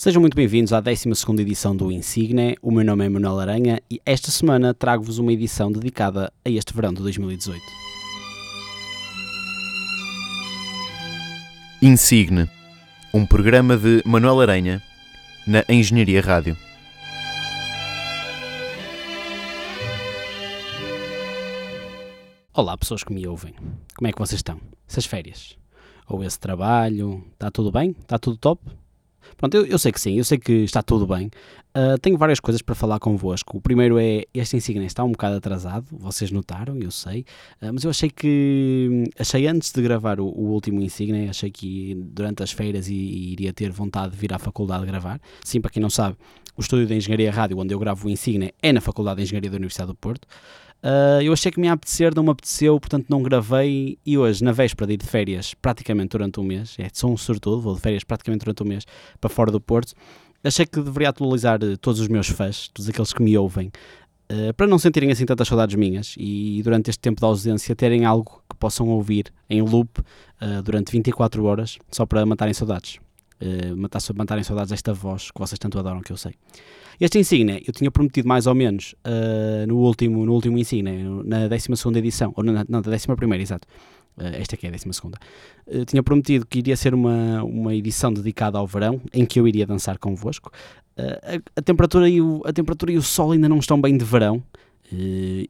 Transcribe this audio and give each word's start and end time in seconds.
Sejam 0.00 0.22
muito 0.22 0.34
bem-vindos 0.34 0.72
à 0.72 0.80
12 0.80 1.10
edição 1.42 1.76
do 1.76 1.92
Insigne. 1.92 2.56
O 2.62 2.70
meu 2.70 2.82
nome 2.82 3.04
é 3.04 3.08
Manuel 3.10 3.38
Aranha 3.38 3.82
e 3.90 4.00
esta 4.06 4.30
semana 4.30 4.72
trago-vos 4.72 5.18
uma 5.18 5.30
edição 5.30 5.70
dedicada 5.70 6.32
a 6.42 6.48
este 6.48 6.72
verão 6.72 6.94
de 6.94 7.02
2018. 7.02 7.62
Insigne, 11.82 12.48
um 13.12 13.26
programa 13.26 13.76
de 13.76 14.02
Manuel 14.06 14.40
Aranha 14.40 14.82
na 15.46 15.62
Engenharia 15.68 16.22
Rádio. 16.22 16.56
Olá, 22.54 22.74
pessoas 22.78 23.04
que 23.04 23.12
me 23.12 23.28
ouvem. 23.28 23.52
Como 23.94 24.08
é 24.08 24.12
que 24.12 24.18
vocês 24.18 24.38
estão? 24.38 24.58
Essas 24.88 25.04
férias? 25.04 25.58
Ou 26.08 26.24
esse 26.24 26.40
trabalho? 26.40 27.22
Está 27.34 27.50
tudo 27.50 27.70
bem? 27.70 27.90
Está 27.90 28.18
tudo 28.18 28.38
top? 28.38 28.62
Pronto, 29.36 29.54
eu, 29.54 29.66
eu, 29.66 29.78
sei 29.78 29.92
que 29.92 30.00
sim, 30.00 30.16
eu 30.16 30.24
sei 30.24 30.38
que 30.38 30.52
está 30.52 30.82
tudo 30.82 31.06
bem. 31.06 31.30
Uh, 31.76 31.98
tenho 32.00 32.18
várias 32.18 32.40
coisas 32.40 32.60
para 32.62 32.74
falar 32.74 32.98
convosco. 32.98 33.58
O 33.58 33.60
primeiro 33.60 33.98
é 33.98 34.24
este 34.34 34.56
insígnia 34.56 34.86
está 34.86 35.04
um 35.04 35.12
bocado 35.12 35.36
atrasado, 35.36 35.86
vocês 35.92 36.30
notaram, 36.30 36.76
eu 36.76 36.90
sei, 36.90 37.24
uh, 37.62 37.72
mas 37.72 37.84
eu 37.84 37.90
achei 37.90 38.10
que 38.10 39.04
achei 39.18 39.46
antes 39.46 39.70
de 39.72 39.80
gravar 39.80 40.20
o, 40.20 40.26
o 40.26 40.50
último 40.50 40.80
insígnia, 40.80 41.30
achei 41.30 41.50
que 41.50 41.94
durante 41.96 42.42
as 42.42 42.50
feiras 42.50 42.88
iria 42.88 43.52
ter 43.52 43.70
vontade 43.70 44.12
de 44.12 44.18
vir 44.18 44.32
à 44.32 44.38
faculdade 44.38 44.84
gravar. 44.84 45.20
Sim, 45.44 45.60
para 45.60 45.70
quem 45.70 45.82
não 45.82 45.90
sabe, 45.90 46.16
o 46.56 46.60
estúdio 46.60 46.86
de 46.86 46.94
Engenharia 46.94 47.30
Rádio, 47.30 47.58
onde 47.58 47.72
eu 47.72 47.78
gravo 47.78 48.06
o 48.06 48.10
insígnia, 48.10 48.52
é 48.62 48.72
na 48.72 48.80
Faculdade 48.80 49.16
de 49.16 49.22
Engenharia 49.22 49.50
da 49.50 49.56
Universidade 49.56 49.88
do 49.88 49.94
Porto. 49.94 50.26
Uh, 50.82 51.20
eu 51.22 51.32
achei 51.32 51.52
que 51.52 51.60
me 51.60 51.66
ia 51.66 51.74
apetecer, 51.74 52.14
não 52.14 52.22
me 52.22 52.30
apeteceu, 52.30 52.78
portanto 52.80 53.06
não 53.08 53.22
gravei. 53.22 53.98
E 54.04 54.16
hoje, 54.16 54.42
na 54.42 54.52
véspera 54.52 54.86
de 54.86 54.94
ir 54.94 54.96
de 54.96 55.06
férias, 55.06 55.54
praticamente 55.54 56.10
durante 56.10 56.40
um 56.40 56.42
mês, 56.42 56.74
é, 56.78 56.88
sou 56.92 57.12
um 57.12 57.16
sortudo, 57.16 57.60
vou 57.60 57.74
de 57.74 57.80
férias 57.80 58.02
praticamente 58.02 58.44
durante 58.44 58.62
um 58.62 58.66
mês 58.66 58.84
para 59.20 59.28
fora 59.28 59.52
do 59.52 59.60
Porto, 59.60 59.92
achei 60.42 60.64
que 60.64 60.80
deveria 60.80 61.10
atualizar 61.10 61.58
eh, 61.62 61.76
todos 61.76 62.00
os 62.00 62.08
meus 62.08 62.28
fãs, 62.28 62.68
todos 62.68 62.88
aqueles 62.88 63.12
que 63.12 63.22
me 63.22 63.36
ouvem, 63.36 63.70
uh, 64.32 64.54
para 64.54 64.66
não 64.66 64.78
sentirem 64.78 65.10
assim 65.10 65.26
tantas 65.26 65.48
saudades 65.48 65.76
minhas 65.76 66.14
e 66.18 66.62
durante 66.64 66.88
este 66.88 67.00
tempo 67.00 67.20
de 67.20 67.26
ausência 67.26 67.76
terem 67.76 68.06
algo 68.06 68.42
que 68.48 68.56
possam 68.56 68.88
ouvir 68.88 69.26
em 69.50 69.60
loop 69.60 70.00
uh, 70.00 70.62
durante 70.62 70.92
24 70.92 71.44
horas, 71.44 71.78
só 71.90 72.06
para 72.06 72.24
matarem 72.24 72.54
saudades. 72.54 72.98
Uh, 73.40 73.74
matar, 73.74 74.00
matarem 74.14 74.44
saudades 74.44 74.70
desta 74.70 74.92
voz 74.92 75.30
que 75.30 75.40
vocês 75.40 75.58
tanto 75.58 75.78
adoram, 75.78 76.02
que 76.02 76.12
eu 76.12 76.16
sei. 76.16 76.34
Este 77.00 77.18
insígnia 77.18 77.62
eu 77.66 77.72
tinha 77.72 77.90
prometido 77.90 78.28
mais 78.28 78.46
ou 78.46 78.54
menos 78.54 78.94
uh, 79.06 79.66
no 79.66 79.78
último, 79.78 80.26
no 80.26 80.34
último 80.34 80.58
insígnia, 80.58 80.92
na 81.24 81.48
12 81.48 81.98
edição, 81.98 82.32
ou 82.36 82.44
na, 82.44 82.64
não, 82.68 82.82
da 82.82 82.90
11, 82.90 83.06
exato. 83.40 83.66
Uh, 84.18 84.36
esta 84.38 84.54
aqui 84.54 84.66
é 84.66 84.68
a 84.68 84.72
12. 84.72 84.88
Uh, 84.88 85.84
tinha 85.86 86.02
prometido 86.02 86.46
que 86.46 86.58
iria 86.58 86.76
ser 86.76 86.92
uma, 86.92 87.42
uma 87.42 87.74
edição 87.74 88.12
dedicada 88.12 88.58
ao 88.58 88.66
verão, 88.66 89.00
em 89.14 89.24
que 89.24 89.40
eu 89.40 89.48
iria 89.48 89.66
dançar 89.66 89.96
convosco. 89.98 90.52
Uh, 90.98 91.38
a, 91.56 91.60
a, 91.60 91.62
temperatura 91.62 92.08
e 92.08 92.20
o, 92.20 92.42
a 92.44 92.52
temperatura 92.52 92.92
e 92.92 92.98
o 92.98 93.02
sol 93.02 93.32
ainda 93.32 93.48
não 93.48 93.58
estão 93.58 93.80
bem 93.80 93.96
de 93.96 94.04
verão, 94.04 94.42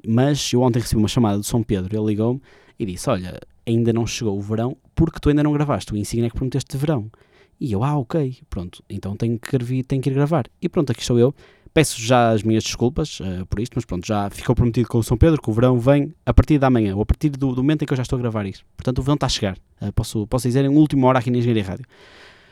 mas 0.07 0.53
eu 0.53 0.61
ontem 0.61 0.79
recebi 0.79 1.01
uma 1.01 1.09
chamada 1.09 1.39
do 1.39 1.45
São 1.45 1.63
Pedro, 1.63 1.99
ele 1.99 2.07
ligou-me 2.07 2.43
e 2.79 2.85
disse: 2.85 3.09
Olha, 3.09 3.41
ainda 3.67 3.91
não 3.91 4.07
chegou 4.07 4.37
o 4.37 4.41
verão 4.41 4.77
porque 4.95 5.19
tu 5.19 5.31
ainda 5.31 5.43
não 5.43 5.53
gravaste 5.53 5.93
o 5.95 5.97
insígnia 5.97 6.29
que 6.29 6.37
prometeste 6.37 6.71
de 6.71 6.79
verão. 6.79 7.11
E 7.61 7.73
eu, 7.73 7.85
ah, 7.85 7.99
ok, 7.99 8.39
pronto, 8.49 8.83
então 8.89 9.15
tenho 9.15 9.39
que, 9.39 9.57
ir, 9.57 9.85
tenho 9.85 10.01
que 10.01 10.09
ir 10.09 10.15
gravar. 10.15 10.47
E 10.63 10.69
pronto, 10.69 10.91
aqui 10.91 11.03
estou 11.03 11.19
eu. 11.19 11.35
Peço 11.73 12.01
já 12.01 12.31
as 12.31 12.43
minhas 12.43 12.65
desculpas 12.65 13.21
uh, 13.21 13.47
por 13.47 13.61
isto, 13.61 13.75
mas 13.77 13.85
pronto, 13.85 14.05
já 14.05 14.29
ficou 14.31 14.57
prometido 14.57 14.89
com 14.89 14.99
o 14.99 15.03
São 15.05 15.17
Pedro 15.17 15.41
que 15.41 15.49
o 15.49 15.53
verão 15.53 15.79
vem 15.79 16.13
a 16.27 16.35
partir 16.35 16.59
da 16.59 16.69
manhã, 16.69 16.97
ou 16.97 17.03
a 17.03 17.07
partir 17.07 17.29
do, 17.29 17.55
do 17.55 17.63
momento 17.63 17.83
em 17.83 17.87
que 17.87 17.93
eu 17.93 17.97
já 17.97 18.03
estou 18.03 18.17
a 18.17 18.21
gravar 18.21 18.45
isto. 18.47 18.65
Portanto, 18.77 18.99
o 18.99 19.03
verão 19.03 19.15
está 19.15 19.27
a 19.27 19.29
chegar. 19.29 19.57
Uh, 19.81 19.93
posso, 19.93 20.27
posso 20.27 20.49
dizer 20.49 20.65
em 20.65 20.69
última 20.69 21.07
hora 21.07 21.19
aqui 21.19 21.31
na 21.31 21.39
Engenharia 21.39 21.63
Rádio. 21.63 21.85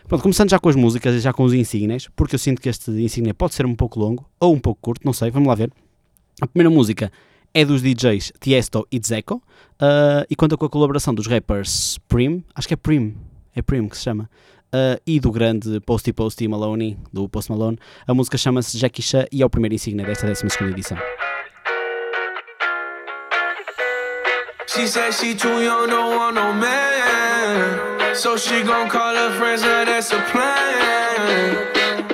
Pronto, 0.07 0.23
começando 0.23 0.51
já 0.51 0.59
com 0.59 0.69
as 0.69 0.77
músicas 0.77 1.15
e 1.15 1.21
já 1.21 1.33
com 1.33 1.43
os 1.43 1.53
insígnias, 1.53 2.09
porque 2.15 2.35
eu 2.35 2.39
sinto 2.39 2.63
que 2.63 2.69
este 2.69 2.91
insígnia 2.91 3.35
pode 3.35 3.55
ser 3.55 3.67
um 3.67 3.75
pouco 3.75 3.99
longo 3.99 4.25
ou 4.39 4.55
um 4.55 4.59
pouco 4.59 4.81
curto, 4.81 5.05
não 5.05 5.13
sei, 5.13 5.31
vamos 5.31 5.49
lá 5.49 5.55
ver. 5.55 5.71
A 6.41 6.47
primeira 6.47 6.71
música 6.71 7.11
é 7.53 7.65
dos 7.65 7.83
DJs 7.83 8.33
Tiesto 8.41 8.87
e 8.91 8.99
Dzeko, 8.99 9.35
uh, 9.35 10.25
e 10.31 10.37
conta 10.37 10.57
com 10.57 10.65
a 10.65 10.71
colaboração 10.71 11.15
dos 11.15 11.27
rappers 11.27 11.99
Prim, 12.09 12.45
acho 12.55 12.69
que 12.69 12.75
é 12.75 12.77
Prim, 12.77 13.17
é 13.55 13.61
Prim 13.61 13.87
que 13.89 13.97
se 13.97 14.05
chama, 14.05 14.31
uh, 14.73 15.01
e 15.07 15.21
do 15.21 15.31
grande 15.31 15.81
Posty 15.81 16.13
Posty 16.13 16.49
Maloney, 16.49 16.97
do 17.13 17.29
Post 17.29 17.51
Malone. 17.51 17.79
A 18.07 18.15
música 18.15 18.37
chama-se 18.37 18.79
Jackie 18.79 19.03
Chan 19.03 19.27
e 19.33 19.43
é 19.43 19.47
o 19.47 19.51
primeiro 19.51 19.75
insígnia 19.75 20.07
desta 20.07 20.27
12 20.27 20.47
edição. 20.71 20.99
She 24.67 24.87
said 24.87 25.13
she 25.13 25.35
too 25.35 25.63
young, 25.63 25.89
no. 25.89 26.09
So 28.19 28.37
she 28.37 28.65
gon' 28.65 28.89
call 28.89 29.15
her 29.15 29.31
friends, 29.39 29.63
now 29.63 29.85
that's 29.85 30.11
a 30.13 30.21
plan. 30.33 31.57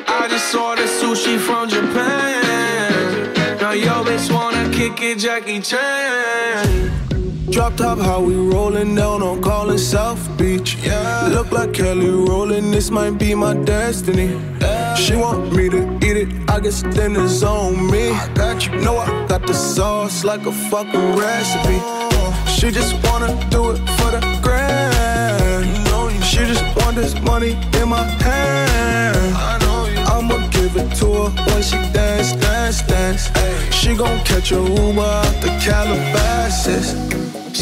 I 0.06 0.28
just 0.28 0.48
saw 0.52 0.74
the 0.74 0.82
sushi 0.82 1.38
from 1.38 1.66
Japan. 1.66 3.32
Now 3.58 4.04
bitch 4.04 4.30
wanna 4.30 4.68
kick 4.70 5.00
it, 5.00 5.18
Jackie 5.18 5.60
Chan. 5.60 7.03
Drop 7.54 7.76
top, 7.76 7.98
how 8.00 8.20
we 8.20 8.34
rollin' 8.34 8.96
down 8.96 9.22
on 9.22 9.40
calling 9.40 9.78
South 9.78 10.18
Beach. 10.36 10.74
Yeah. 10.82 11.28
Look 11.28 11.52
like 11.52 11.72
Kelly 11.72 12.10
rollin', 12.10 12.72
this 12.72 12.90
might 12.90 13.16
be 13.16 13.32
my 13.32 13.54
destiny. 13.54 14.26
Yeah. 14.60 14.96
She 14.96 15.14
want 15.14 15.54
me 15.54 15.68
to 15.68 15.94
eat 16.02 16.16
it, 16.16 16.28
I 16.50 16.58
guess 16.58 16.82
it's 16.82 17.42
on 17.44 17.92
me. 17.92 18.10
I 18.10 18.28
got 18.34 18.66
you, 18.66 18.74
know 18.80 18.98
I 18.98 19.06
got 19.28 19.46
the 19.46 19.54
sauce 19.54 20.24
like 20.24 20.46
a 20.46 20.50
fucking 20.50 21.14
recipe. 21.14 21.78
She 22.50 22.72
just 22.72 22.92
wanna 23.04 23.30
do 23.50 23.70
it 23.70 23.78
for 23.98 24.10
the 24.10 24.20
grand. 24.42 25.64
You 25.64 25.84
know 25.84 26.08
you 26.08 26.20
she 26.22 26.38
just 26.38 26.64
want 26.78 26.96
this 26.96 27.14
money 27.22 27.52
in 27.80 27.88
my 27.88 28.02
hand. 28.02 29.36
I 29.36 29.58
know 29.60 29.86
you. 29.86 30.00
I'ma 30.00 30.44
give 30.48 30.76
it 30.76 30.92
to 30.96 31.06
her 31.06 31.44
when 31.52 31.62
she 31.62 31.76
dance, 31.92 32.32
dance, 32.32 32.82
dance. 32.82 33.30
Ay. 33.36 33.70
She 33.70 33.94
gon' 33.96 34.18
catch 34.24 34.50
a 34.50 34.56
Uber 34.56 35.02
out 35.02 35.40
the 35.40 35.56
Calabasas. 35.62 37.43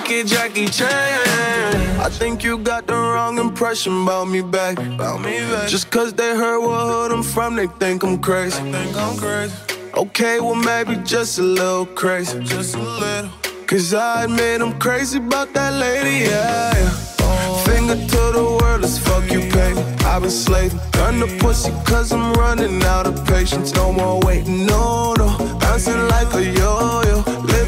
Jackie 0.00 0.66
Chan. 0.68 2.00
I 2.00 2.08
think 2.08 2.42
you 2.42 2.56
got 2.56 2.86
the 2.86 2.94
wrong 2.94 3.38
impression 3.38 4.04
about 4.04 4.26
me 4.26 4.40
back. 4.40 4.78
About 4.78 5.20
me 5.20 5.38
back. 5.40 5.68
Just 5.68 5.90
cause 5.90 6.14
they 6.14 6.34
heard 6.34 6.60
what 6.60 6.86
hood 6.86 7.12
I'm 7.12 7.22
from, 7.22 7.56
they 7.56 7.66
think 7.66 8.02
I'm 8.02 8.18
crazy. 8.18 8.58
Think 8.72 8.96
I'm 8.96 9.18
crazy. 9.18 9.54
Okay, 9.94 10.40
well 10.40 10.54
maybe 10.54 10.96
just 11.04 11.38
a 11.38 11.42
little 11.42 11.84
crazy. 11.84 12.42
Just 12.42 12.74
a 12.74 12.78
little. 12.78 13.30
Cause 13.66 13.92
I 13.92 14.24
admit 14.24 14.62
I'm 14.62 14.78
crazy 14.78 15.18
about 15.18 15.52
that 15.52 15.74
lady, 15.74 16.24
yeah. 16.24 16.72
Finger 17.66 17.94
to 17.94 18.22
the 18.32 18.58
world, 18.62 18.80
let's 18.80 18.96
fuck 18.96 19.30
you, 19.30 19.40
pay. 19.50 19.72
I've 20.06 20.22
been 20.22 20.30
slaving. 20.30 20.80
Gun 20.92 21.20
the 21.20 21.26
pussy 21.38 21.70
cause 21.84 22.12
I'm 22.12 22.32
running 22.32 22.82
out 22.84 23.06
of 23.06 23.26
patience. 23.26 23.74
No 23.74 23.92
more 23.92 24.20
waiting, 24.20 24.64
no, 24.64 25.12
no. 25.18 25.36
Bouncing 25.60 26.08
like 26.08 26.32
a 26.32 26.44
yo. 26.58 27.01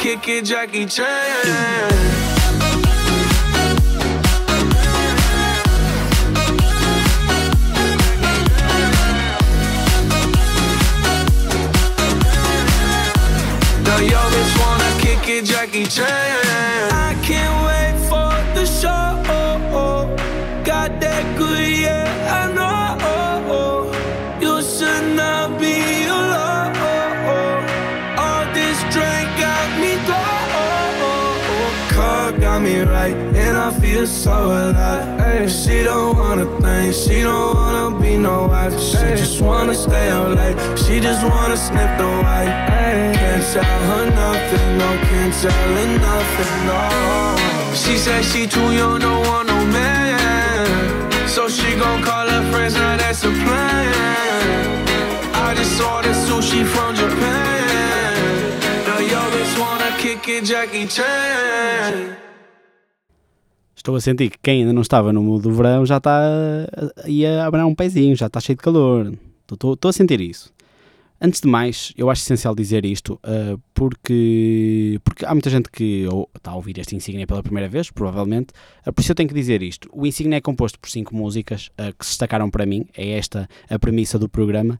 kick 0.00 0.28
it, 0.28 0.44
Jackie 0.46 0.86
Chan. 0.86 1.06
Yo, 14.00 14.18
bitch 14.32 14.52
wanna 14.58 14.90
kick 15.02 15.28
it, 15.28 15.44
Jackie 15.44 15.84
Chan. 15.84 16.08
I 16.90 17.14
can't 17.22 17.39
me 32.84 32.90
right, 32.90 33.14
and 33.14 33.56
I 33.56 33.70
feel 33.80 34.06
so 34.06 34.32
alive. 34.32 35.20
Ay, 35.20 35.46
she 35.46 35.82
don't 35.82 36.16
wanna 36.16 36.46
think, 36.60 36.94
she 36.94 37.22
don't 37.22 37.54
wanna 37.54 38.00
be 38.00 38.16
no 38.16 38.46
wife. 38.46 38.78
She 38.80 38.98
just 39.20 39.40
wanna 39.40 39.74
stay 39.74 40.10
up 40.10 40.36
late, 40.36 40.58
she 40.78 41.00
just 41.00 41.22
wanna 41.24 41.56
sniff 41.56 41.92
the 41.98 42.08
white. 42.24 42.54
Ay, 42.82 43.12
can't 43.20 43.44
tell 43.52 43.80
her 43.90 44.04
nothing, 44.22 44.78
no, 44.78 44.88
can't 45.08 45.34
tell 45.42 45.68
her 45.76 45.88
nothing, 46.06 46.54
no. 46.68 46.80
She 47.74 47.96
said 47.96 48.24
she 48.24 48.46
too 48.46 48.70
young, 48.72 48.98
don't 49.00 49.26
want 49.26 49.48
no 49.48 49.58
man. 49.66 51.28
So 51.28 51.48
she 51.48 51.76
gon' 51.76 52.02
call 52.02 52.26
her 52.28 52.44
friends, 52.50 52.74
now 52.74 52.96
that's 52.96 53.22
a 53.24 53.32
plan. 53.42 53.94
I 55.46 55.54
just 55.54 55.80
ordered 55.80 56.18
sushi 56.26 56.64
from 56.74 56.94
Japan. 56.94 58.14
The 58.88 58.98
youngest 59.14 59.58
wanna 59.58 59.90
kick 59.98 60.28
it, 60.28 60.44
Jackie 60.44 60.86
Chan. 60.86 62.29
Estou 63.80 63.96
a 63.96 64.00
sentir 64.02 64.28
que 64.28 64.38
quem 64.42 64.60
ainda 64.60 64.74
não 64.74 64.82
estava 64.82 65.10
no 65.10 65.22
mundo 65.22 65.44
do 65.44 65.54
verão 65.54 65.86
já 65.86 65.96
está 65.96 66.20
aí 67.02 67.24
a 67.24 67.46
abrir 67.46 67.62
um 67.62 67.74
pezinho, 67.74 68.14
já 68.14 68.26
está 68.26 68.38
cheio 68.38 68.54
de 68.54 68.62
calor. 68.62 69.10
Estou, 69.50 69.72
estou 69.72 69.88
a 69.88 69.92
sentir 69.92 70.20
isso. 70.20 70.52
Antes 71.18 71.40
de 71.40 71.48
mais, 71.48 71.90
eu 71.96 72.10
acho 72.10 72.20
essencial 72.20 72.54
dizer 72.54 72.84
isto 72.84 73.14
uh, 73.24 73.58
porque, 73.72 75.00
porque 75.02 75.24
há 75.24 75.32
muita 75.32 75.48
gente 75.48 75.70
que 75.70 76.06
ou, 76.08 76.28
está 76.36 76.50
a 76.50 76.56
ouvir 76.56 76.78
este 76.78 76.94
Insignia 76.94 77.26
pela 77.26 77.42
primeira 77.42 77.70
vez, 77.70 77.90
provavelmente, 77.90 78.52
uh, 78.86 78.92
por 78.92 79.00
isso 79.00 79.12
eu 79.12 79.16
tenho 79.16 79.30
que 79.30 79.34
dizer 79.34 79.62
isto. 79.62 79.88
O 79.94 80.06
Insignia 80.06 80.36
é 80.36 80.40
composto 80.42 80.78
por 80.78 80.90
cinco 80.90 81.16
músicas 81.16 81.70
uh, 81.80 81.96
que 81.98 82.04
se 82.04 82.10
destacaram 82.10 82.50
para 82.50 82.66
mim, 82.66 82.86
é 82.94 83.12
esta 83.12 83.48
a 83.70 83.78
premissa 83.78 84.18
do 84.18 84.28
programa, 84.28 84.78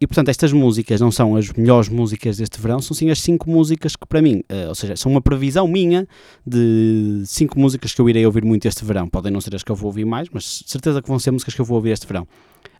e 0.00 0.06
portanto, 0.06 0.30
estas 0.30 0.50
músicas 0.50 0.98
não 0.98 1.10
são 1.10 1.36
as 1.36 1.52
melhores 1.52 1.90
músicas 1.90 2.38
deste 2.38 2.58
verão, 2.58 2.80
são 2.80 2.96
sim 2.96 3.10
as 3.10 3.20
cinco 3.20 3.50
músicas 3.50 3.94
que 3.94 4.06
para 4.06 4.22
mim, 4.22 4.42
uh, 4.50 4.68
ou 4.68 4.74
seja, 4.74 4.96
são 4.96 5.12
uma 5.12 5.20
previsão 5.20 5.68
minha 5.68 6.08
de 6.46 7.22
cinco 7.26 7.60
músicas 7.60 7.92
que 7.92 8.00
eu 8.00 8.08
irei 8.08 8.24
ouvir 8.24 8.42
muito 8.42 8.66
este 8.66 8.82
verão. 8.82 9.06
Podem 9.06 9.30
não 9.30 9.42
ser 9.42 9.54
as 9.54 9.62
que 9.62 9.70
eu 9.70 9.76
vou 9.76 9.88
ouvir 9.88 10.06
mais, 10.06 10.28
mas 10.32 10.64
certeza 10.66 11.02
que 11.02 11.08
vão 11.08 11.18
ser 11.18 11.32
músicas 11.32 11.52
que 11.52 11.60
eu 11.60 11.66
vou 11.66 11.76
ouvir 11.76 11.90
este 11.90 12.06
verão. 12.06 12.26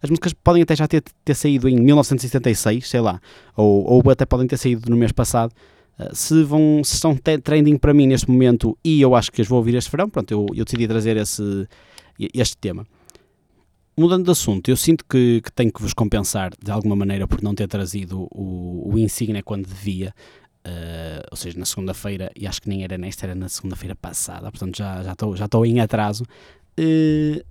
As 0.02 0.08
músicas 0.08 0.32
podem 0.32 0.62
até 0.62 0.74
já 0.74 0.88
ter, 0.88 1.02
ter 1.22 1.34
saído 1.34 1.68
em 1.68 1.76
1976, 1.76 2.88
sei 2.88 3.00
lá, 3.00 3.20
ou, 3.54 3.84
ou 3.84 4.10
até 4.10 4.24
podem 4.24 4.46
ter 4.46 4.56
saído 4.56 4.90
no 4.90 4.96
mês 4.96 5.12
passado. 5.12 5.52
Uh, 5.98 6.16
se, 6.16 6.42
vão, 6.42 6.80
se 6.82 6.94
estão 6.94 7.14
trending 7.14 7.76
para 7.76 7.92
mim 7.92 8.06
neste 8.06 8.30
momento 8.30 8.78
e 8.82 8.98
eu 8.98 9.14
acho 9.14 9.30
que 9.30 9.42
as 9.42 9.46
vou 9.46 9.58
ouvir 9.58 9.74
este 9.74 9.90
verão, 9.90 10.08
pronto, 10.08 10.32
eu, 10.32 10.46
eu 10.54 10.64
decidi 10.64 10.88
trazer 10.88 11.18
esse, 11.18 11.68
este 12.32 12.56
tema 12.56 12.86
mudando 14.00 14.24
de 14.24 14.30
assunto, 14.30 14.68
eu 14.68 14.76
sinto 14.76 15.04
que, 15.04 15.40
que, 15.42 15.52
tenho 15.52 15.72
que 15.72 15.82
vos 15.82 15.92
compensar 15.92 16.52
de 16.62 16.70
alguma 16.70 16.96
maneira 16.96 17.28
por 17.28 17.42
não 17.42 17.54
ter 17.54 17.68
trazido 17.68 18.26
o, 18.32 18.90
o 18.92 18.98
Insignia 18.98 19.42
quando 19.42 19.66
devia. 19.66 20.14
Uh, 20.66 21.24
ou 21.30 21.36
seja, 21.38 21.58
na 21.58 21.64
segunda-feira, 21.64 22.30
e 22.36 22.46
acho 22.46 22.60
que 22.60 22.68
nem 22.68 22.84
era 22.84 22.98
nesta, 22.98 23.24
era 23.24 23.34
na 23.34 23.48
segunda-feira 23.48 23.94
passada, 23.94 24.50
portanto 24.50 24.76
já 24.76 25.12
estou 25.12 25.34
já 25.34 25.48
já 25.50 25.66
em 25.66 25.80
atraso. 25.80 26.24
Uh, 26.78 27.42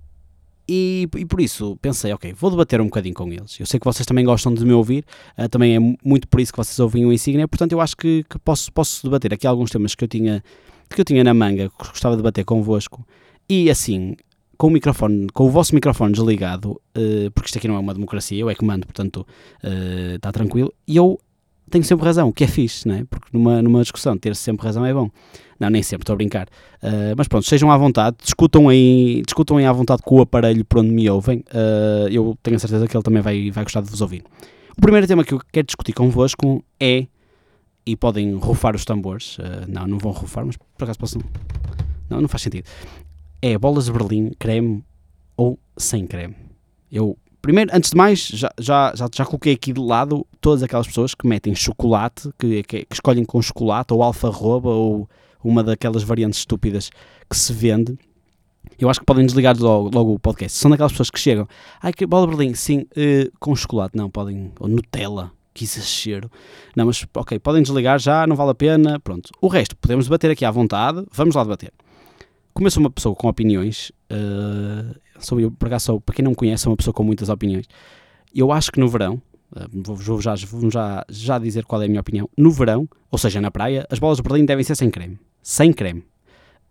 e, 0.68 1.08
e, 1.16 1.26
por 1.26 1.40
isso 1.40 1.76
pensei, 1.82 2.12
ok, 2.12 2.32
vou 2.32 2.50
debater 2.50 2.80
um 2.80 2.84
bocadinho 2.84 3.14
com 3.14 3.26
eles. 3.32 3.58
Eu 3.58 3.66
sei 3.66 3.80
que 3.80 3.84
vocês 3.84 4.06
também 4.06 4.24
gostam 4.24 4.54
de 4.54 4.64
me 4.64 4.72
ouvir, 4.72 5.04
uh, 5.36 5.48
também 5.48 5.74
é 5.74 5.80
muito 6.04 6.28
por 6.28 6.40
isso 6.40 6.52
que 6.52 6.58
vocês 6.58 6.78
ouvem 6.78 7.04
o 7.04 7.12
Insignia, 7.12 7.48
portanto 7.48 7.72
eu 7.72 7.80
acho 7.80 7.96
que, 7.96 8.24
que, 8.30 8.38
posso, 8.38 8.72
posso 8.72 9.02
debater 9.02 9.34
aqui 9.34 9.46
alguns 9.46 9.70
temas 9.70 9.96
que 9.96 10.04
eu 10.04 10.08
tinha, 10.08 10.42
que 10.88 11.00
eu 11.00 11.04
tinha 11.04 11.24
na 11.24 11.34
manga, 11.34 11.68
que 11.68 11.88
gostava 11.88 12.14
de 12.14 12.22
debater 12.22 12.44
convosco. 12.44 13.04
E 13.48 13.68
assim, 13.68 14.14
com 14.60 14.66
o 14.66 14.70
microfone, 14.70 15.26
com 15.32 15.46
o 15.46 15.48
vosso 15.48 15.74
microfone 15.74 16.12
desligado, 16.12 16.72
uh, 16.72 17.30
porque 17.34 17.46
isto 17.46 17.56
aqui 17.56 17.66
não 17.66 17.76
é 17.76 17.78
uma 17.78 17.94
democracia, 17.94 18.38
eu 18.38 18.50
é 18.50 18.54
que 18.54 18.62
mando, 18.62 18.86
portanto 18.86 19.26
está 20.14 20.28
uh, 20.28 20.32
tranquilo, 20.32 20.70
e 20.86 20.98
eu 20.98 21.18
tenho 21.70 21.82
sempre 21.82 22.04
razão, 22.04 22.30
que 22.30 22.44
é 22.44 22.46
fixe, 22.46 22.86
não 22.86 22.96
é? 22.96 23.04
Porque 23.08 23.28
numa, 23.32 23.62
numa 23.62 23.80
discussão 23.80 24.18
ter 24.18 24.36
sempre 24.36 24.66
razão 24.66 24.84
é 24.84 24.92
bom. 24.92 25.08
Não, 25.58 25.70
nem 25.70 25.82
sempre, 25.82 26.02
estou 26.02 26.12
a 26.12 26.16
brincar. 26.16 26.46
Uh, 26.82 27.14
mas 27.16 27.26
pronto, 27.26 27.46
sejam 27.46 27.70
à 27.70 27.78
vontade, 27.78 28.18
discutam 28.22 28.68
aí, 28.68 29.22
discutam 29.24 29.56
aí 29.56 29.64
à 29.64 29.72
vontade 29.72 30.02
com 30.02 30.16
o 30.16 30.20
aparelho 30.20 30.62
por 30.62 30.80
onde 30.80 30.90
me 30.90 31.08
ouvem, 31.08 31.42
eu 32.10 32.36
tenho 32.42 32.58
a 32.58 32.60
certeza 32.60 32.86
que 32.86 32.94
ele 32.94 33.02
também 33.02 33.22
vai, 33.22 33.50
vai 33.50 33.64
gostar 33.64 33.80
de 33.80 33.88
vos 33.88 34.02
ouvir. 34.02 34.22
O 34.76 34.80
primeiro 34.82 35.06
tema 35.06 35.24
que 35.24 35.32
eu 35.32 35.40
quero 35.50 35.66
discutir 35.66 35.94
convosco 35.94 36.62
é, 36.78 37.06
e 37.86 37.96
podem 37.96 38.34
rufar 38.34 38.76
os 38.76 38.84
tambores, 38.84 39.38
não, 39.66 39.86
não 39.86 39.96
vão 39.96 40.12
rufar, 40.12 40.44
mas 40.44 40.58
por 40.58 40.84
acaso 40.84 40.98
posso... 40.98 41.18
Não, 42.10 42.20
não 42.20 42.28
faz 42.28 42.42
sentido 42.42 42.68
é 43.42 43.56
bolas 43.58 43.86
de 43.86 43.92
Berlim, 43.92 44.32
creme 44.38 44.84
ou 45.36 45.58
sem 45.76 46.06
creme. 46.06 46.36
Eu, 46.92 47.16
primeiro, 47.40 47.70
antes 47.74 47.90
de 47.90 47.96
mais, 47.96 48.26
já, 48.26 48.50
já, 48.58 48.92
já, 48.94 49.08
já 49.14 49.24
coloquei 49.24 49.54
aqui 49.54 49.72
de 49.72 49.80
lado 49.80 50.26
todas 50.40 50.62
aquelas 50.62 50.86
pessoas 50.86 51.14
que 51.14 51.26
metem 51.26 51.54
chocolate, 51.54 52.30
que, 52.38 52.62
que, 52.62 52.84
que 52.84 52.94
escolhem 52.94 53.24
com 53.24 53.40
chocolate 53.40 53.94
ou 53.94 54.02
alfarroba 54.02 54.70
ou 54.70 55.08
uma 55.42 55.62
daquelas 55.62 56.02
variantes 56.02 56.40
estúpidas 56.40 56.90
que 57.28 57.36
se 57.36 57.52
vende. 57.52 57.98
Eu 58.78 58.90
acho 58.90 59.00
que 59.00 59.06
podem 59.06 59.24
desligar 59.24 59.56
logo, 59.58 59.90
logo 59.92 60.14
o 60.14 60.18
podcast. 60.18 60.58
São 60.58 60.70
daquelas 60.70 60.92
pessoas 60.92 61.10
que 61.10 61.18
chegam, 61.18 61.48
ai 61.82 61.92
que 61.92 62.06
bola 62.06 62.26
de 62.26 62.36
Berlim, 62.36 62.54
sim, 62.54 62.80
uh, 62.80 63.32
com 63.38 63.56
chocolate, 63.56 63.96
não, 63.96 64.10
podem, 64.10 64.52
ou 64.60 64.68
Nutella, 64.68 65.32
que 65.54 65.64
exagero. 65.64 66.30
Não, 66.76 66.86
mas 66.86 67.06
ok, 67.14 67.38
podem 67.38 67.62
desligar 67.62 67.98
já, 67.98 68.26
não 68.26 68.36
vale 68.36 68.50
a 68.50 68.54
pena, 68.54 69.00
pronto. 69.00 69.30
O 69.40 69.48
resto, 69.48 69.74
podemos 69.76 70.04
debater 70.04 70.30
aqui 70.30 70.44
à 70.44 70.50
vontade, 70.50 71.06
vamos 71.10 71.34
lá 71.34 71.42
debater 71.42 71.72
como 72.52 72.66
eu 72.66 72.70
sou 72.70 72.82
uma 72.82 72.90
pessoa 72.90 73.14
com 73.14 73.28
opiniões, 73.28 73.90
uh, 74.10 74.98
sou 75.18 75.40
eu, 75.40 75.52
acaso, 75.60 76.00
para 76.00 76.14
quem 76.14 76.22
não 76.22 76.30
me 76.30 76.36
conhece, 76.36 76.64
sou 76.64 76.70
uma 76.70 76.76
pessoa 76.76 76.94
com 76.94 77.04
muitas 77.04 77.28
opiniões. 77.28 77.66
Eu 78.34 78.52
acho 78.52 78.70
que 78.70 78.80
no 78.80 78.88
verão, 78.88 79.20
uh, 79.52 79.68
vou, 79.72 80.20
já, 80.20 80.34
vou 80.34 80.70
já, 80.70 81.04
já 81.08 81.38
dizer 81.38 81.64
qual 81.64 81.82
é 81.82 81.86
a 81.86 81.88
minha 81.88 82.00
opinião, 82.00 82.28
no 82.36 82.50
verão, 82.50 82.88
ou 83.10 83.18
seja, 83.18 83.40
na 83.40 83.50
praia, 83.50 83.86
as 83.90 83.98
bolas 83.98 84.18
de 84.18 84.22
Berlim 84.22 84.44
devem 84.44 84.64
ser 84.64 84.76
sem 84.76 84.90
creme. 84.90 85.18
Sem 85.42 85.72
creme. 85.72 86.00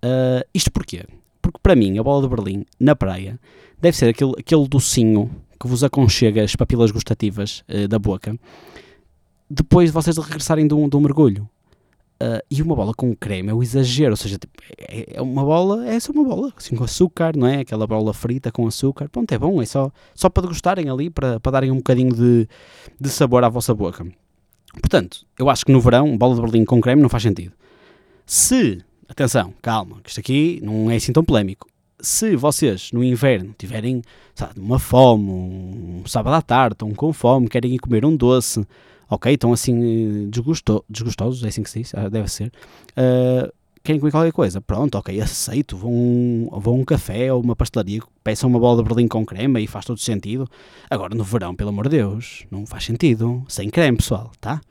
Uh, 0.03 0.45
isto 0.53 0.71
porquê? 0.71 1.05
Porque 1.41 1.59
para 1.61 1.75
mim, 1.75 1.97
a 1.97 2.03
bola 2.03 2.21
de 2.27 2.35
Berlim, 2.35 2.65
na 2.79 2.95
praia, 2.95 3.39
deve 3.81 3.95
ser 3.95 4.09
aquele, 4.09 4.33
aquele 4.37 4.67
docinho 4.67 5.29
que 5.59 5.67
vos 5.67 5.83
aconchega 5.83 6.43
as 6.43 6.55
papilas 6.55 6.89
gustativas 6.89 7.65
da 7.89 7.99
boca, 7.99 8.33
depois 9.49 9.89
de 9.89 9.93
vocês 9.93 10.17
regressarem 10.17 10.65
de 10.65 10.73
um, 10.73 10.87
de 10.87 10.95
um 10.95 11.01
mergulho. 11.01 11.49
Uh, 12.21 12.43
e 12.51 12.61
uma 12.61 12.75
bola 12.75 12.93
com 12.93 13.15
creme 13.15 13.49
é 13.49 13.53
o 13.53 13.63
exagero, 13.63 14.11
ou 14.11 14.17
seja, 14.17 14.37
tipo, 14.37 14.51
é, 14.77 15.15
é, 15.15 15.21
uma 15.21 15.41
bola, 15.41 15.87
é 15.87 15.97
só 16.01 16.11
uma 16.11 16.25
bola, 16.25 16.51
assim 16.57 16.75
com 16.75 16.83
açúcar, 16.83 17.33
não 17.37 17.47
é? 17.47 17.59
Aquela 17.59 17.87
bola 17.87 18.13
frita 18.13 18.51
com 18.51 18.67
açúcar, 18.67 19.07
pronto, 19.07 19.31
é 19.31 19.37
bom, 19.37 19.61
é 19.61 19.65
só, 19.65 19.89
só 20.13 20.29
para 20.29 20.43
degustarem 20.43 20.89
ali, 20.89 21.09
para, 21.09 21.39
para 21.39 21.51
darem 21.53 21.71
um 21.71 21.77
bocadinho 21.77 22.13
de, 22.13 22.45
de 22.99 23.09
sabor 23.09 23.45
à 23.45 23.47
vossa 23.47 23.73
boca. 23.73 24.05
Portanto, 24.73 25.25
eu 25.37 25.49
acho 25.49 25.65
que 25.65 25.71
no 25.71 25.79
verão, 25.79 26.17
bola 26.17 26.35
de 26.35 26.41
Berlim 26.41 26.65
com 26.65 26.81
creme 26.81 27.01
não 27.01 27.07
faz 27.07 27.23
sentido. 27.23 27.53
Se, 28.25 28.83
atenção, 29.07 29.53
calma, 29.61 30.01
que 30.03 30.09
isto 30.09 30.19
aqui 30.19 30.59
não 30.61 30.91
é 30.91 30.97
assim 30.97 31.13
tão 31.13 31.23
polémico. 31.23 31.67
Se 32.01 32.35
vocês 32.35 32.91
no 32.91 33.01
inverno 33.01 33.55
tiverem 33.57 34.01
sabe, 34.35 34.59
uma 34.59 34.77
fome, 34.77 35.29
um 35.29 36.03
sábado 36.05 36.35
à 36.35 36.41
tarde, 36.41 36.73
estão 36.73 36.91
com 36.91 37.13
fome, 37.13 37.47
querem 37.47 37.75
ir 37.75 37.79
comer 37.79 38.05
um 38.05 38.15
doce, 38.15 38.65
ok, 39.09 39.33
estão 39.33 39.51
assim 39.51 40.29
desgusto, 40.29 40.83
desgostosos, 40.89 41.43
é 41.43 41.47
assim 41.47 41.63
que 41.63 41.69
se 41.69 41.79
diz, 41.79 41.95
ah, 41.95 42.09
deve 42.09 42.29
ser, 42.29 42.51
uh, 42.91 43.51
querem 43.83 43.99
comer 43.99 44.11
qualquer 44.11 44.31
coisa, 44.31 44.61
pronto, 44.61 44.95
ok, 44.97 45.19
aceito, 45.19 45.75
vão, 45.75 46.49
vão 46.59 46.75
a 46.75 46.77
um 46.77 46.85
café 46.85 47.33
ou 47.33 47.41
uma 47.41 47.55
pastelaria, 47.55 48.01
peçam 48.23 48.49
uma 48.49 48.59
bola 48.59 48.83
de 48.83 48.87
berlim 48.87 49.07
com 49.07 49.25
creme 49.25 49.63
e 49.63 49.67
faz 49.67 49.85
todo 49.85 49.99
sentido. 49.99 50.47
Agora 50.89 51.15
no 51.15 51.23
verão, 51.23 51.55
pelo 51.55 51.69
amor 51.69 51.87
de 51.89 51.97
Deus, 51.97 52.45
não 52.51 52.65
faz 52.65 52.85
sentido, 52.85 53.43
sem 53.47 53.69
creme, 53.69 53.97
pessoal, 53.97 54.31
tá? 54.39 54.61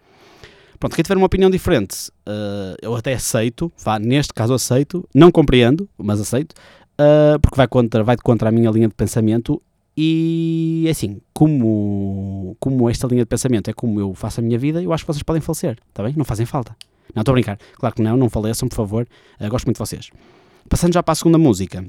Pronto, 0.79 0.95
quem 0.95 1.03
tiver 1.03 1.17
uma 1.17 1.27
opinião 1.27 1.51
diferente, 1.51 2.09
uh, 2.29 2.77
eu 2.81 2.95
até 2.95 3.13
aceito, 3.15 3.73
vá, 3.83 3.99
neste 3.99 4.33
caso 4.33 4.55
aceito, 4.55 5.09
não 5.13 5.33
compreendo, 5.33 5.89
mas 5.99 6.21
aceito, 6.21 6.53
uh, 6.53 7.41
porque 7.41 7.57
vai 7.57 7.67
contra, 7.67 8.05
vai 8.05 8.17
contra 8.17 8.49
a 8.49 8.53
minha 8.53 8.71
linha 8.71 8.87
de 8.87 8.95
pensamento 8.95 9.61
e 10.01 10.87
assim, 10.89 11.21
como, 11.35 12.57
como 12.61 12.89
esta 12.89 13.09
linha 13.09 13.23
de 13.23 13.27
pensamento 13.27 13.69
é 13.69 13.73
como 13.73 13.99
eu 13.99 14.15
faço 14.15 14.39
a 14.39 14.43
minha 14.45 14.57
vida, 14.57 14.81
eu 14.81 14.93
acho 14.93 15.05
que 15.05 15.13
vocês 15.13 15.25
podem 15.25 15.43
falecer, 15.43 15.77
está 15.89 16.05
bem? 16.05 16.15
Não 16.17 16.25
fazem 16.25 16.47
falta. 16.47 16.77
Não, 17.13 17.23
estou 17.23 17.33
a 17.33 17.35
brincar. 17.35 17.59
Claro 17.75 17.97
que 17.97 18.01
não, 18.01 18.17
não 18.17 18.31
faleçam, 18.31 18.69
por 18.69 18.77
favor. 18.77 19.09
Uh, 19.41 19.49
gosto 19.49 19.65
muito 19.65 19.75
de 19.75 19.81
vocês. 19.81 20.11
Passando 20.69 20.93
já 20.95 21.03
para 21.03 21.11
a 21.11 21.15
segunda 21.17 21.37
música. 21.37 21.85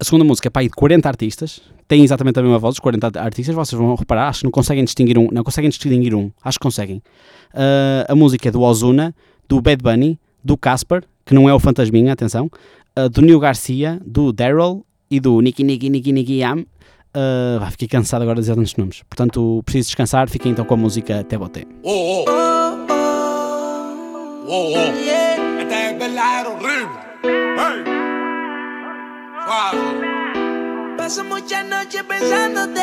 A 0.00 0.04
segunda 0.04 0.24
música 0.24 0.48
é 0.48 0.50
para 0.50 0.62
aí 0.62 0.68
de 0.68 0.74
40 0.74 1.06
artistas, 1.06 1.60
tem 1.86 2.02
exatamente 2.02 2.38
a 2.38 2.42
mesma 2.42 2.58
voz, 2.58 2.76
os 2.76 2.80
40 2.80 3.20
artistas, 3.20 3.54
vocês 3.54 3.78
vão 3.78 3.94
reparar, 3.94 4.30
acho 4.30 4.38
que 4.40 4.44
não 4.44 4.50
conseguem 4.50 4.82
distinguir 4.82 5.18
um, 5.18 5.28
não 5.30 5.44
conseguem 5.44 5.68
distinguir 5.68 6.14
um, 6.14 6.30
acho 6.42 6.58
que 6.58 6.62
conseguem. 6.62 7.02
Uh, 7.52 8.10
a 8.10 8.14
música 8.14 8.48
é 8.48 8.50
do 8.50 8.62
Ozuna, 8.62 9.14
do 9.46 9.60
Bad 9.60 9.82
Bunny, 9.82 10.18
do 10.42 10.56
Casper, 10.56 11.04
que 11.26 11.34
não 11.34 11.46
é 11.46 11.52
o 11.52 11.60
Fantasminha, 11.60 12.14
atenção, 12.14 12.50
uh, 12.98 13.08
do 13.10 13.20
Neil 13.20 13.38
Garcia, 13.38 14.00
do 14.02 14.32
Daryl 14.32 14.82
e 15.10 15.20
do 15.20 15.42
Nicky 15.42 15.62
Nicky 15.62 15.90
Nicky 15.90 16.12
Nicky 16.12 16.42
Uh, 17.14 17.70
fiquei 17.70 17.88
cansado 17.88 18.22
agora 18.22 18.36
de 18.36 18.42
dizer 18.42 18.54
tantos 18.54 18.76
nomes. 18.76 19.02
Portanto, 19.08 19.62
preciso 19.64 19.88
descansar. 19.88 20.28
Fiquem 20.28 20.52
então 20.52 20.64
com 20.64 20.74
a 20.74 20.76
música 20.76 21.20
Até 21.20 21.38
Boté. 21.38 21.64
Oh, 21.82 22.24
oh. 22.26 22.30
Oh, 22.30 22.86
oh. 22.90 23.48
Oh, 24.50 24.72
oh. 24.74 25.04
Yeah. 25.04 25.28
Hey. 25.70 25.98
Suave. 29.48 29.78
Paso 30.96 31.24
muchas 31.24 31.64
noches 31.66 32.02
pensándote. 32.02 32.82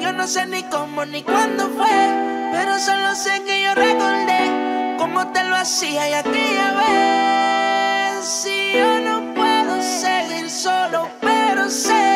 Yo 0.00 0.12
no 0.12 0.26
sé 0.26 0.46
ni 0.46 0.62
cómo 0.64 1.04
ni 1.04 1.22
cuándo 1.22 1.68
fue. 1.70 2.50
Pero 2.52 2.78
solo 2.78 3.14
sé 3.14 3.42
que 3.44 3.62
yo 3.64 3.74
recordé 3.74 4.96
cómo 4.98 5.26
te 5.32 5.42
lo 5.44 5.56
hacía 5.56 6.08
y 6.08 6.12
aquella 6.14 6.72
vez. 6.80 8.24
Si 8.24 8.72
yo 8.74 9.00
no 9.00 9.34
puedo 9.34 9.82
seguir 9.82 10.48
solo, 10.48 11.08
pero 11.20 11.68
sé 11.68 12.15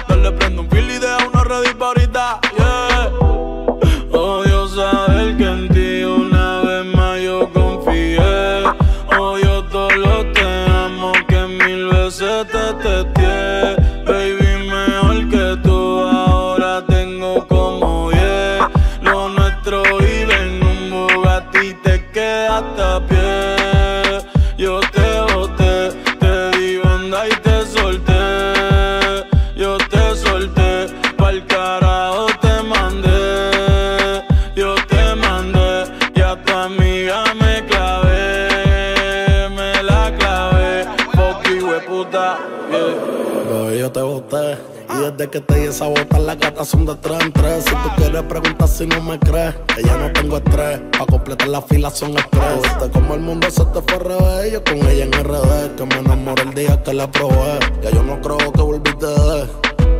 Si 48.81 48.87
no 48.87 48.99
me 49.03 49.19
crees, 49.19 49.53
que 49.75 49.83
no 49.83 50.11
tengo 50.11 50.37
estrés. 50.37 50.81
Pa' 50.97 51.05
completar 51.05 51.47
la 51.49 51.61
fila 51.61 51.91
son 51.91 52.17
estrés. 52.17 52.61
Viste 52.63 52.89
como 52.91 53.13
el 53.13 53.21
mundo 53.21 53.47
se 53.51 53.63
te 53.65 53.81
fue 53.81 53.93
al 53.93 53.99
revés. 53.99 54.53
Yo 54.53 54.63
con 54.63 54.77
ella 54.77 55.05
en 55.05 55.11
RD, 55.11 55.75
que 55.75 55.85
me 55.85 55.95
enamoré 55.97 56.41
el 56.43 56.53
día 56.55 56.81
que 56.81 56.93
la 56.93 57.09
probé. 57.11 57.59
Ya 57.83 57.91
yo 57.91 58.01
no 58.01 58.19
creo 58.21 58.51
que 58.51 58.61
volviste 58.61 59.05
de. 59.05 59.47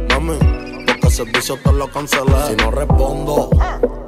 Mami, 0.10 0.34
porque 0.88 1.08
el 1.08 1.12
servicio 1.14 1.60
te 1.64 1.74
lo 1.74 1.92
cancelé. 1.92 2.34
Si 2.48 2.56
no 2.56 2.72
respondo, 2.72 3.50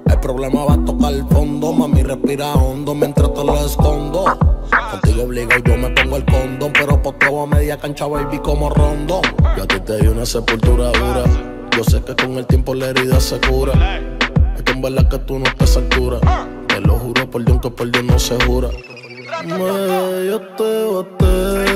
el 0.07 0.19
problema 0.19 0.65
va 0.65 0.73
a 0.73 0.85
tocar 0.85 1.13
el 1.13 1.27
fondo. 1.27 1.71
Mami, 1.71 2.01
respira 2.01 2.53
hondo 2.53 2.95
mientras 2.95 3.31
te 3.31 3.43
lo 3.43 3.55
escondo. 3.63 4.25
Contigo 4.89 5.23
obligo 5.23 5.51
yo 5.65 5.77
me 5.77 5.89
pongo 5.91 6.17
el 6.17 6.25
condón, 6.25 6.73
pero 6.73 6.99
poteo 6.99 7.43
a 7.43 7.45
media 7.45 7.77
cancha, 7.77 8.07
baby, 8.07 8.39
como 8.39 8.71
rondón. 8.71 9.21
Yo 9.55 9.63
a 9.63 9.67
ti 9.67 9.79
te 9.81 9.97
di 9.97 10.07
una 10.07 10.25
sepultura 10.25 10.87
dura. 10.87 11.25
Yo 11.77 11.83
sé 11.83 12.01
que 12.01 12.15
con 12.15 12.37
el 12.37 12.47
tiempo 12.47 12.73
la 12.73 12.87
herida 12.87 13.19
se 13.19 13.39
cura. 13.39 14.12
Verdad 14.83 15.07
que 15.07 15.17
tú 15.19 15.39
no 15.39 15.45
estás 15.45 15.77
a 15.77 15.79
altura. 15.79 16.19
Te 16.67 16.81
lo 16.81 16.95
juro 16.95 17.31
por 17.31 17.45
Dios 17.45 17.61
que 17.61 17.71
por 17.71 17.89
Dios 17.89 18.03
no 18.03 18.19
se 18.19 18.35
jura. 18.43 18.67
Me, 19.45 20.27
yo 20.27 20.41
te 20.57 20.83
boté. 20.83 21.72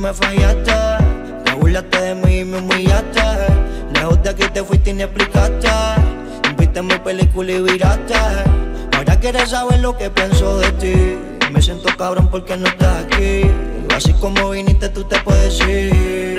Me 0.00 0.14
fallaste. 0.14 0.72
Te 1.44 1.52
burlaste 1.54 2.00
de 2.00 2.14
mí 2.14 2.38
y 2.38 2.44
me 2.44 2.58
humillaste. 2.58 3.22
Lejos 3.92 4.22
de 4.22 4.30
aquí 4.30 4.44
te 4.52 4.64
fuiste 4.64 4.90
y 4.90 4.94
ni 4.94 5.02
explicaste. 5.02 5.68
Viste 6.58 6.82
mi 6.82 6.98
película 6.98 7.52
y 7.52 7.62
viraste. 7.62 8.14
Ahora 8.96 9.16
quieres 9.20 9.50
saber 9.50 9.80
lo 9.80 9.96
que 9.96 10.10
pienso 10.10 10.58
de 10.58 10.72
ti. 10.72 11.18
Me 11.52 11.60
siento 11.60 11.88
cabrón 11.96 12.28
porque 12.30 12.56
no 12.56 12.66
estás 12.66 13.04
aquí. 13.04 13.42
Así 13.94 14.12
como 14.14 14.50
viniste, 14.50 14.88
tú 14.88 15.04
te 15.04 15.20
puedes 15.20 15.60
ir. 15.60 16.38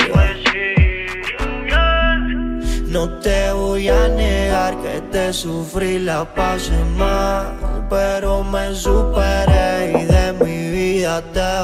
No 2.87 3.07
te 3.19 3.51
voy 3.53 3.87
a 3.87 4.09
negar 4.09 4.75
que 4.81 4.99
te 5.11 5.31
sufrí, 5.31 5.99
la 5.99 6.25
pasé 6.25 6.77
mal, 6.97 7.87
pero 7.89 8.43
me 8.43 8.75
superé 8.75 9.93
y 9.97 10.03
de 10.03 10.33
mi 10.33 10.71
vida 10.71 11.21
te 11.31 11.63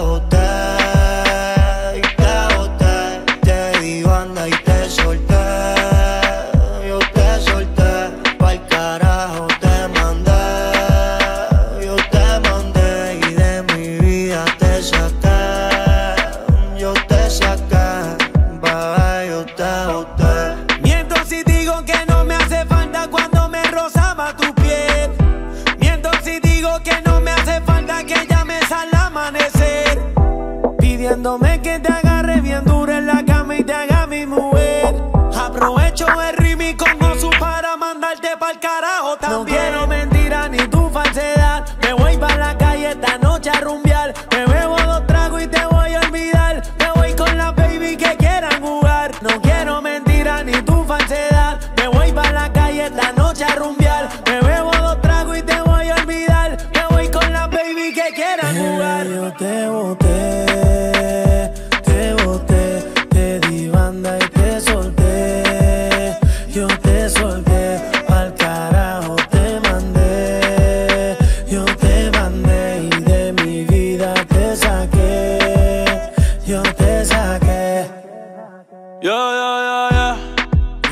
Yeah, 79.07 79.31
yeah, 79.39 79.57
yeah, 79.63 80.19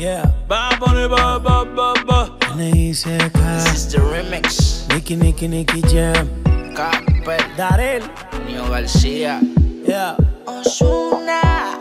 Yeah. 0.00 0.32
Bad 0.48 0.80
Bunny, 0.80 1.04
ba, 1.06 1.36
ba, 1.36 1.68
ba, 1.68 1.92
ba. 2.08 2.32
N.I.C.K. 2.56 3.28
This 3.28 3.68
is 3.76 3.92
the 3.92 4.00
remix. 4.00 4.88
Nicky, 4.88 5.16
Nicky, 5.16 5.46
Nicky 5.48 5.82
Jam. 5.82 6.24
Capel, 6.72 7.44
Darel. 7.60 8.00
Nio 8.48 8.64
García. 8.72 9.36
Yeah. 9.84 10.16
Osuna. 10.48 11.76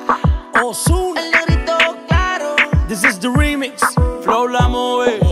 Ozuna. 0.60 1.24
El 1.24 1.32
negrito 1.32 1.78
claro. 2.10 2.58
This 2.90 3.06
is 3.06 3.18
the 3.18 3.30
remix. 3.30 3.80
Flow 4.26 4.52
la 4.52 4.68
movie. 4.68 5.24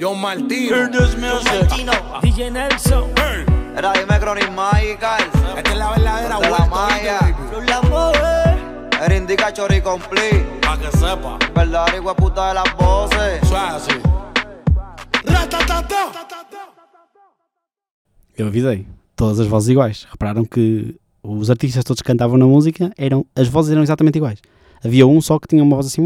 Yo 0.00 0.16
Martino. 0.16 0.74
Hear 0.74 0.90
this 0.90 1.14
music. 1.14 1.70
Tino. 1.70 1.94
DJ 2.18 2.50
Nelson. 2.50 3.14
Era 3.78 3.92
dime 3.92 4.18
Chronic 4.18 4.50
Magical. 4.50 5.22
Esta 5.56 5.70
es 5.70 5.78
la 5.78 5.90
verdadera 5.92 6.40
la 6.40 6.66
vuelta. 6.66 7.34
Los 7.52 7.64
la 7.64 7.80
mueve. 7.82 8.15
Indica 9.14 9.52
chori 9.52 9.80
complete. 9.80 10.44
Pa' 10.60 10.76
que 10.78 10.90
sepa. 10.96 11.38
Verdadera 11.54 12.14
puta 12.14 12.48
de 12.48 12.54
las 12.54 12.76
voces. 12.76 13.42
Eso 13.42 13.56
así. 13.56 13.92
Ratatata. 15.24 16.12
Eu 18.36 18.46
avisei. 18.48 18.86
Todas 19.14 19.40
as 19.40 19.46
vozes 19.46 19.70
iguais. 19.70 20.06
Repararam 20.10 20.44
que 20.44 20.96
os 21.22 21.50
artistas 21.50 21.84
todos 21.84 22.02
que 22.02 22.06
cantavam 22.06 22.36
na 22.38 22.46
música 22.46 22.92
eram. 22.96 23.24
As 23.34 23.48
vozes 23.48 23.72
eram 23.72 23.82
exatamente 23.82 24.16
iguais. 24.16 24.40
Havia 24.84 25.06
um 25.06 25.20
só 25.20 25.38
que 25.38 25.48
tinha 25.48 25.62
uma 25.62 25.76
voz 25.76 25.86
assim. 25.86 26.02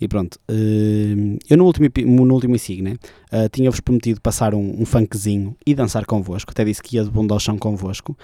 E 0.00 0.08
pronto. 0.08 0.38
eh, 0.48 1.38
Eu 1.48 1.56
no 1.56 1.64
último, 1.64 1.88
no 2.26 2.34
último 2.34 2.54
Insignia 2.56 2.96
eh, 3.32 3.48
tinha-vos 3.48 3.80
prometido 3.80 4.20
passar 4.20 4.52
um, 4.54 4.82
um 4.82 4.84
funkzinho 4.84 5.56
e 5.66 5.74
dançar 5.74 6.04
convosco. 6.04 6.50
Até 6.50 6.64
disse 6.64 6.82
que 6.82 6.96
ia 6.96 7.04
de 7.04 7.10
bunda 7.10 7.32
ao 7.32 7.40
chão 7.40 7.56
convosco. 7.56 8.16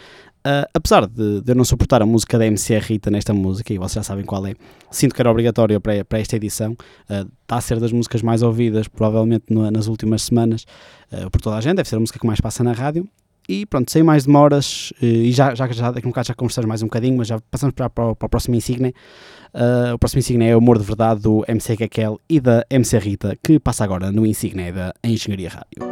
Eh, 0.44 0.66
apesar 0.72 1.06
de, 1.06 1.42
de 1.42 1.52
eu 1.52 1.54
não 1.54 1.64
suportar 1.64 2.00
a 2.00 2.06
música 2.06 2.38
da 2.38 2.46
MC 2.46 2.78
Rita 2.78 3.10
nesta 3.10 3.34
música, 3.34 3.72
e 3.74 3.78
vocês 3.78 3.94
já 3.94 4.02
sabem 4.02 4.24
qual 4.24 4.46
é, 4.46 4.54
sinto 4.90 5.14
que 5.14 5.20
era 5.20 5.30
obrigatório 5.30 5.80
para, 5.80 6.04
para 6.04 6.18
esta 6.18 6.36
edição. 6.36 6.74
Eh, 7.08 7.24
Está 7.42 7.56
a 7.56 7.60
ser 7.60 7.80
das 7.80 7.90
músicas 7.92 8.22
mais 8.22 8.42
ouvidas, 8.42 8.86
provavelmente 8.88 9.44
no- 9.50 9.68
nas 9.70 9.86
últimas 9.88 10.22
semanas, 10.22 10.64
eh, 11.12 11.28
por 11.30 11.40
toda 11.40 11.56
a 11.56 11.60
gente. 11.60 11.76
Deve 11.76 11.88
ser 11.88 11.96
a 11.96 12.00
música 12.00 12.18
que 12.18 12.26
mais 12.26 12.40
passa 12.40 12.62
na 12.64 12.72
rádio. 12.72 13.06
E 13.48 13.66
pronto, 13.66 13.90
sem 13.90 14.02
mais 14.04 14.24
demoras, 14.26 14.92
e 15.02 15.32
já, 15.32 15.52
já, 15.56 15.66
já 15.72 15.90
daqui 15.90 16.06
a 16.06 16.08
um 16.08 16.12
bocado 16.12 16.28
já 16.28 16.34
conversamos 16.34 16.68
mais 16.68 16.82
um 16.82 16.86
bocadinho, 16.86 17.16
mas 17.18 17.26
já 17.26 17.40
passamos 17.50 17.74
para, 17.74 17.90
para, 17.90 18.14
para 18.14 18.26
o 18.26 18.28
próximo 18.28 18.54
Insigne. 18.54 18.94
O 19.92 19.98
próximo 19.98 20.20
Insigne 20.20 20.44
é 20.46 20.54
o 20.54 20.58
Amor 20.58 20.78
de 20.78 20.84
Verdade 20.84 21.20
do 21.22 21.44
MC 21.48 21.76
Kekel 21.76 22.20
e 22.28 22.38
da 22.38 22.64
MC 22.70 22.96
Rita, 22.98 23.36
que 23.42 23.58
passa 23.58 23.82
agora 23.82 24.12
no 24.12 24.24
Insigne 24.24 24.70
da 24.70 24.94
Engenharia 25.02 25.48
Rádio. 25.48 25.89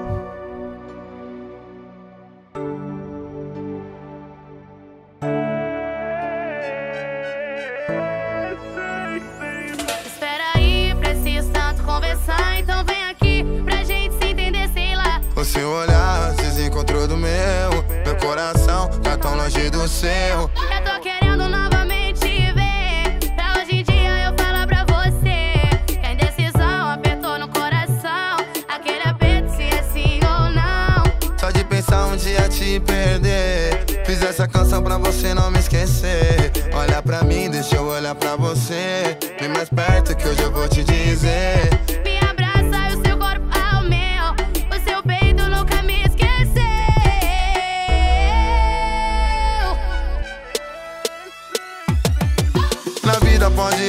Seu 19.88 20.08
Eu 20.10 20.84
tô 20.84 21.00
querendo 21.00 21.48
novamente 21.48 22.20
te 22.20 22.52
ver. 22.52 23.34
Pra 23.34 23.60
hoje 23.60 23.80
em 23.80 23.82
dia 23.82 24.26
eu 24.26 24.34
falar 24.36 24.66
pra 24.66 24.84
você. 24.84 25.54
Que 25.86 26.06
a 26.06 26.12
indecisão 26.12 26.90
apertou 26.90 27.38
no 27.38 27.48
coração. 27.48 28.36
Aquele 28.68 29.02
aperto 29.02 29.56
se 29.56 29.62
é 29.62 29.82
sim 29.92 30.20
ou 30.22 30.50
não. 30.50 31.38
Só 31.38 31.50
de 31.50 31.64
pensar 31.64 32.06
um 32.06 32.16
dia 32.16 32.48
te 32.48 32.78
perder 32.80 33.84
Fiz 34.04 34.22
essa 34.22 34.46
canção 34.46 34.82
pra 34.82 34.98
você 34.98 35.32
não 35.34 35.50
me 35.50 35.58
esquecer 35.58 36.52
Olha 36.72 37.02
pra 37.02 37.22
mim, 37.24 37.50
deixa 37.50 37.76
eu 37.76 37.86
olhar 37.86 38.14
pra 38.14 38.36
você 38.36 39.16
Vem 39.38 39.48
mais 39.48 39.68
perto 39.68 40.14
que 40.16 40.26
hoje 40.28 40.42
eu 40.42 40.52
vou 40.52 40.68
te 40.68 40.82
dizer 40.84 41.87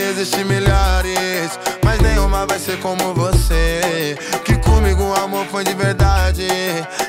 existir 0.10 0.45
milhares 0.45 1.60
Mas 1.84 2.00
nenhuma 2.00 2.45
vai 2.45 2.60
ser 2.60 2.78
como 2.80 3.13
você. 3.13 4.17
Que 4.43 4.56
comigo 4.58 5.04
o 5.04 5.15
amor 5.15 5.45
foi 5.48 5.63
de 5.63 5.74
verdade 5.74 6.48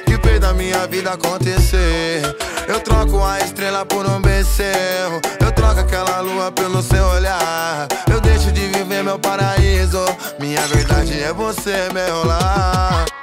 Que 0.06 0.18
fez 0.18 0.40
da 0.40 0.52
minha 0.52 0.86
vida 0.86 1.12
acontecer. 1.12 2.22
Eu 2.68 2.80
troco 2.80 3.22
a 3.22 3.40
estrela 3.40 3.84
por 3.84 4.06
um 4.06 4.20
becerro 4.20 5.20
Eu 5.40 5.50
troco 5.52 5.80
aquela 5.80 6.20
lua 6.20 6.52
pelo 6.52 6.82
seu 6.82 7.04
olhar. 7.04 7.88
Eu 8.10 8.20
deixo 8.20 8.52
de 8.52 8.68
viver 8.68 9.02
meu 9.02 9.18
paraíso 9.18 10.04
Minha 10.38 10.60
verdade 10.68 11.20
é 11.20 11.32
você, 11.32 11.88
meu 11.92 12.24
lar 12.24 13.19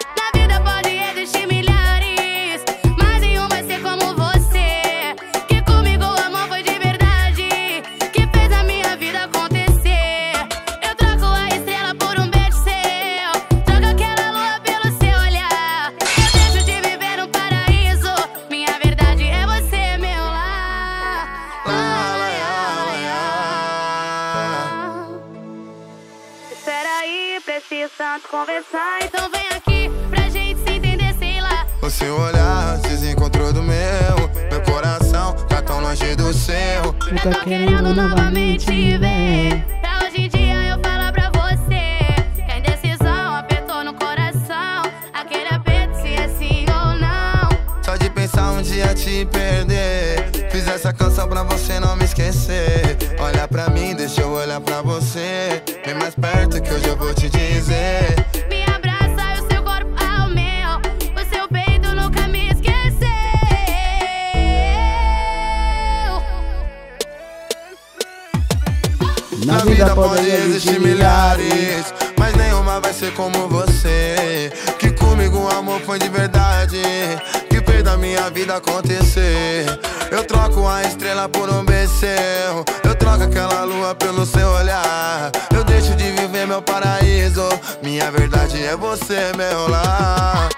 conversar, 28.29 28.99
então 29.03 29.29
vem 29.31 29.47
aqui 29.55 29.91
pra 30.09 30.29
gente 30.29 30.59
se 30.59 30.75
entender, 30.75 31.13
sei 31.17 31.41
lá. 31.41 31.65
O 31.81 31.89
seu 31.89 32.19
olhar 32.19 32.77
se 32.77 32.89
desencontrou 32.89 33.53
do 33.53 33.63
meu 33.63 33.77
Meu 34.51 34.61
coração 34.61 35.33
tá 35.47 35.61
tão 35.61 35.79
longe 35.79 36.15
do 36.15 36.33
seu 36.33 36.55
Eu 36.55 37.31
tô 37.31 37.39
querendo 37.41 37.93
novamente 37.93 38.65
te 38.65 38.97
ver. 38.97 39.65
Pra 39.81 40.05
hoje 40.05 40.21
em 40.21 40.29
dia 40.29 40.63
eu 40.65 40.79
falar 40.81 41.13
pra 41.13 41.29
você. 41.29 42.15
Que 42.35 42.51
a 42.51 42.57
indecisão 42.57 43.35
apertou 43.35 43.83
no 43.85 43.93
coração. 43.93 44.91
Aquele 45.13 45.47
aperto 45.47 45.95
se 46.01 46.13
é 46.13 46.27
sim 46.27 46.65
ou 46.69 46.95
não. 46.99 47.49
Só 47.83 47.95
de 47.95 48.09
pensar 48.09 48.51
um 48.51 48.61
dia 48.61 48.93
te 48.93 49.25
perder 49.31 50.49
Fiz 50.51 50.67
essa 50.67 50.91
canção 50.91 51.29
pra 51.29 51.43
você 51.43 51.79
não 51.79 51.95
me 51.95 52.03
esquecer 52.03 52.97
Olha 53.19 53.47
pra 53.47 53.69
mim, 53.69 53.95
deixa 53.95 54.21
eu 54.21 54.31
olhar 54.31 54.59
pra 54.59 54.81
você 54.81 55.63
Vem 55.85 55.95
mais 55.95 56.15
perto 56.15 56.61
que 56.61 56.73
hoje 56.73 56.87
eu 56.87 56.97
vou 56.97 57.13
te 57.13 57.29
dizer 57.29 58.16
vida 69.77 69.93
pode 69.95 70.27
existir 70.27 70.79
milhares 70.79 71.93
Mas 72.17 72.35
nenhuma 72.35 72.79
vai 72.79 72.91
ser 72.93 73.13
como 73.13 73.47
você. 73.47 74.51
Que 74.79 74.91
comigo 74.91 75.37
o 75.37 75.49
amor 75.49 75.79
foi 75.81 75.99
de 75.99 76.09
verdade. 76.09 76.81
Que 77.49 77.61
fez 77.61 77.83
da 77.83 77.95
minha 77.95 78.29
vida 78.31 78.55
acontecer 78.55 79.65
Eu 80.11 80.23
troco 80.23 80.67
a 80.67 80.83
estrela 80.83 81.29
por 81.29 81.49
um 81.49 81.63
becerro 81.63 82.65
Eu 82.83 82.95
troco 82.95 83.23
aquela 83.23 83.63
lua 83.63 83.93
pelo 83.93 84.25
seu 84.25 84.49
olhar. 84.49 85.31
Eu 85.53 85.63
deixo 85.63 85.95
de 85.95 86.11
viver 86.11 86.47
meu 86.47 86.61
paraíso. 86.61 87.47
Minha 87.83 88.09
verdade 88.09 88.63
é 88.63 88.75
você, 88.75 89.31
meu 89.35 89.69
lar 89.69 90.56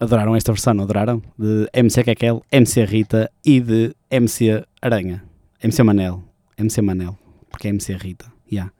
adoraram 0.00 0.34
esta 0.34 0.52
versão, 0.52 0.74
não 0.74 0.84
adoraram? 0.84 1.22
De 1.38 1.68
MC 1.72 2.02
Kekel, 2.02 2.42
MC 2.50 2.84
Rita 2.84 3.30
e 3.44 3.60
de 3.60 3.94
MC 4.10 4.64
Aranha. 4.82 5.22
MC 5.62 5.82
Manel. 5.82 6.22
MC 6.58 6.80
Manel. 6.82 7.16
Porque 7.50 7.68
é 7.68 7.70
MC 7.70 7.94
Rita. 7.94 8.26
Yeah. 8.50 8.72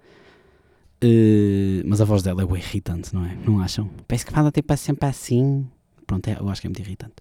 Eh, 1.03 1.83
mas 1.87 2.01
a 2.01 2.05
voz 2.05 2.23
dela 2.23 2.43
é 2.43 2.47
bem 2.47 2.57
irritante, 2.59 3.15
não 3.15 3.25
é? 3.25 3.37
Não 3.47 3.61
acham? 3.61 3.89
Parece 4.07 4.27
que 4.27 4.33
fala 4.33 4.51
tipo 4.51 4.77
sempre 4.77 5.09
assim. 5.09 5.67
Pronto, 6.07 6.27
é- 6.29 6.37
eu 6.39 6.49
acho 6.49 6.61
que 6.61 6.67
é 6.67 6.71
muito 6.71 6.81
irritante. 6.81 7.15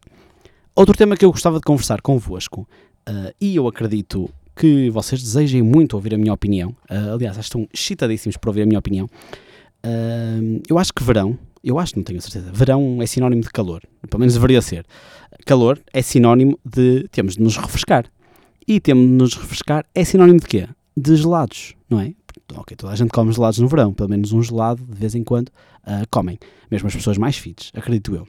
Outro 0.76 0.96
tema 0.98 1.16
que 1.16 1.24
eu 1.26 1.32
gostava 1.32 1.58
de 1.58 1.64
conversar 1.64 2.02
convosco, 2.02 2.68
eh, 3.08 3.34
e 3.40 3.56
eu 3.56 3.68
acredito 3.68 4.30
que 4.56 4.90
vocês 4.90 5.22
desejem 5.22 5.62
muito 5.62 5.94
ouvir 5.94 6.14
a 6.14 6.18
minha 6.18 6.34
opinião. 6.34 6.76
eh, 6.90 6.98
aliás, 7.14 7.38
estão 7.38 7.68
excitadíssimos 7.74 8.36
para 8.38 8.50
ouvir 8.50 8.64
a 8.64 8.66
minha 8.66 8.80
opinião. 8.80 9.10
Eh, 9.84 10.62
eu 10.70 10.78
acho 10.78 10.94
que 10.94 11.04
verão, 11.04 11.38
eu 11.64 11.78
acho, 11.78 11.96
não 11.98 12.04
tenho 12.04 12.22
certeza, 12.22 12.52
verão 12.52 13.02
é 13.02 13.06
sinónimo 13.06 13.42
de 13.42 13.50
calor. 13.50 13.82
Pelo 14.10 14.20
menos 14.20 14.34
deveria 14.34 14.62
ser. 14.62 14.86
Calor 15.46 15.80
é 15.94 16.02
sinónimo 16.02 16.60
de 16.66 17.08
temos 17.12 17.36
de 17.36 17.42
nos 17.42 17.58
refrescar. 17.58 18.06
E 18.68 18.80
temos 18.80 19.06
de 19.06 19.14
nos 19.14 19.34
refrescar 19.36 19.86
é 19.94 20.04
sinónimo 20.04 20.40
de 20.40 20.48
quê? 20.48 20.68
De 20.96 21.16
gelados, 21.16 21.76
não 21.90 22.00
é? 22.00 22.14
Ok, 22.56 22.76
toda 22.76 22.94
a 22.94 22.96
gente 22.96 23.12
come 23.12 23.32
gelados 23.32 23.60
no 23.60 23.68
verão, 23.68 23.94
pelo 23.94 24.10
menos 24.10 24.32
um 24.32 24.42
gelado 24.42 24.84
de 24.84 24.98
vez 24.98 25.16
em 25.16 25.24
quando 25.24 25.52
ah, 25.84 26.04
comem. 26.10 26.40
Mesmo 26.70 26.88
as 26.88 26.96
pessoas 26.96 27.18
mais 27.18 27.38
fits, 27.38 27.72
acredito 27.76 28.16
eu. 28.16 28.28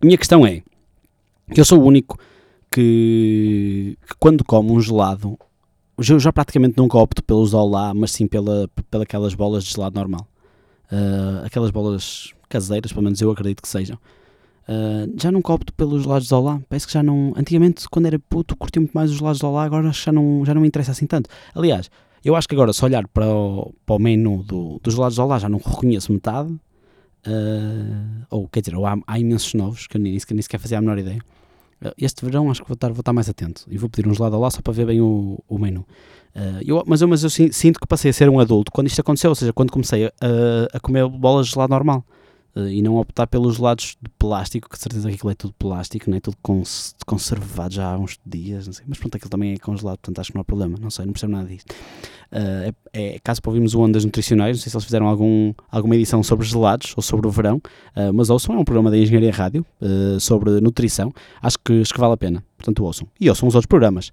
A 0.00 0.04
minha 0.04 0.16
questão 0.16 0.46
é 0.46 0.62
que 1.52 1.60
eu 1.60 1.64
sou 1.64 1.80
o 1.80 1.84
único 1.84 2.18
que, 2.70 3.98
que 4.06 4.14
quando 4.18 4.44
como 4.44 4.74
um 4.74 4.80
gelado, 4.80 5.38
eu 5.98 6.20
já 6.20 6.32
praticamente 6.32 6.76
nunca 6.76 6.96
opto 6.98 7.22
pelos 7.22 7.52
Olá, 7.52 7.92
mas 7.94 8.12
sim 8.12 8.26
pela, 8.26 8.68
pela 8.90 9.04
aquelas 9.04 9.34
bolas 9.34 9.64
de 9.64 9.72
gelado 9.72 9.98
normal. 9.98 10.26
Ah, 10.90 11.42
aquelas 11.44 11.70
bolas 11.70 12.32
caseiras, 12.54 12.92
pelo 12.92 13.02
menos 13.04 13.20
eu 13.20 13.30
acredito 13.30 13.60
que 13.62 13.68
sejam. 13.68 13.98
Ah, 14.68 15.06
já 15.20 15.30
nunca 15.30 15.52
opto 15.52 15.72
pelos 15.74 16.02
gelados 16.04 16.28
de 16.28 16.34
Olá. 16.34 16.60
Parece 16.68 16.86
que 16.86 16.92
já 16.92 17.02
não. 17.02 17.32
Antigamente, 17.36 17.88
quando 17.88 18.06
era 18.06 18.18
puto, 18.18 18.56
curti 18.56 18.78
muito 18.78 18.92
mais 18.92 19.10
os 19.10 19.18
gelados 19.18 19.38
de 19.40 19.46
Olá, 19.46 19.64
agora 19.64 19.90
já 19.92 20.12
não, 20.12 20.44
já 20.44 20.54
não 20.54 20.62
me 20.62 20.68
interessa 20.68 20.92
assim 20.92 21.06
tanto. 21.06 21.28
Aliás, 21.54 21.90
eu 22.24 22.34
acho 22.34 22.48
que 22.48 22.54
agora, 22.54 22.72
se 22.72 22.82
olhar 22.84 23.06
para 23.08 23.26
o, 23.28 23.74
para 23.84 23.96
o 23.96 23.98
menu 23.98 24.42
do, 24.42 24.80
dos 24.82 24.94
gelados 24.94 25.16
de 25.16 25.20
Olá, 25.20 25.38
já 25.38 25.48
não 25.48 25.58
reconheço 25.58 26.12
metade. 26.12 26.54
Ah, 27.26 28.26
ou 28.30 28.48
quer 28.48 28.60
dizer, 28.60 28.76
ou 28.76 28.86
há, 28.86 28.96
há 29.06 29.18
imensos 29.18 29.52
novos 29.54 29.86
que 29.86 29.96
eu 29.96 30.00
nem, 30.00 30.12
nem 30.12 30.42
sequer 30.42 30.58
fazia 30.58 30.78
a 30.78 30.80
menor 30.80 30.98
ideia. 30.98 31.20
Ah, 31.82 31.92
Este 31.98 32.24
verão 32.24 32.50
acho 32.50 32.62
que 32.62 32.68
vou 32.68 32.74
estar, 32.74 32.88
vou 32.92 33.00
estar 33.00 33.12
mais 33.12 33.28
atento 33.28 33.64
e 33.68 33.76
vou 33.76 33.88
pedir 33.90 34.08
um 34.08 34.14
gelado 34.14 34.38
lá 34.38 34.50
só 34.50 34.60
para 34.62 34.72
ver 34.72 34.86
bem 34.86 35.00
o, 35.00 35.38
o 35.48 35.58
menu. 35.58 35.84
Eu, 36.66 36.82
mas, 36.84 37.00
eu, 37.00 37.06
mas 37.06 37.22
eu 37.22 37.30
sin- 37.30 37.52
sinto 37.52 37.78
que 37.78 37.86
passei 37.86 38.10
a 38.10 38.12
ser 38.12 38.28
um 38.28 38.40
adulto 38.40 38.72
quando 38.72 38.88
isto 38.88 39.00
aconteceu, 39.00 39.30
ou 39.30 39.36
seja, 39.36 39.52
quando 39.52 39.70
comecei 39.70 40.06
a, 40.06 40.10
a 40.72 40.80
comer 40.80 41.06
bolas 41.08 41.46
de 41.46 41.52
gelado 41.52 41.70
normal 41.70 42.04
ah, 42.56 42.68
e 42.70 42.80
não 42.82 42.96
optar 42.96 43.26
pelos 43.26 43.56
gelados 43.56 43.96
de 44.00 44.08
plástico, 44.18 44.68
que 44.68 44.76
de 44.76 44.82
certeza 44.82 45.08
aquilo 45.08 45.30
é 45.30 45.34
tudo 45.34 45.54
plástico, 45.58 46.08
não 46.10 46.16
é 46.16 46.20
tudo 46.20 46.36
cons- 46.42 46.94
conservado 47.06 47.74
já 47.74 47.92
há 47.92 47.98
uns 47.98 48.18
dias, 48.24 48.66
não 48.66 48.72
sei. 48.72 48.84
mas 48.88 48.98
pronto, 48.98 49.16
aquilo 49.16 49.30
também 49.30 49.52
é 49.54 49.58
congelado, 49.58 49.98
portanto 49.98 50.18
acho 50.20 50.30
que 50.30 50.36
não 50.36 50.42
há 50.42 50.44
problema, 50.44 50.76
não 50.80 50.90
sei, 50.90 51.04
não 51.06 51.12
percebo 51.12 51.32
nada 51.32 51.48
disto. 51.48 51.74
Ah, 52.32 52.72
é, 52.92 53.14
é 53.14 53.18
caso 53.22 53.40
para 53.40 53.50
ouvirmos 53.50 53.74
o 53.74 53.80
Ondas 53.80 54.04
Nutricionais, 54.04 54.56
não 54.56 54.62
sei 54.62 54.70
se 54.70 54.76
eles 54.76 54.84
fizeram 54.84 55.06
algum, 55.06 55.52
alguma 55.70 55.94
edição 55.94 56.22
sobre 56.22 56.46
gelados 56.46 56.92
ou 56.96 57.02
sobre 57.02 57.26
o 57.26 57.30
verão, 57.30 57.60
ah, 57.94 58.12
mas 58.12 58.30
ouçam, 58.30 58.54
é 58.54 58.58
um 58.58 58.64
programa 58.64 58.90
da 58.90 58.98
Engenharia 58.98 59.32
Rádio 59.32 59.64
sobre 60.20 60.60
nutrição, 60.60 61.12
acho 61.42 61.58
que, 61.64 61.80
acho 61.80 61.92
que 61.92 62.00
vale 62.00 62.14
a 62.14 62.16
pena, 62.16 62.44
portanto 62.56 62.84
ouçam. 62.84 63.06
E 63.20 63.28
ouçam 63.28 63.48
os 63.48 63.54
outros 63.54 63.66
programas. 63.68 64.10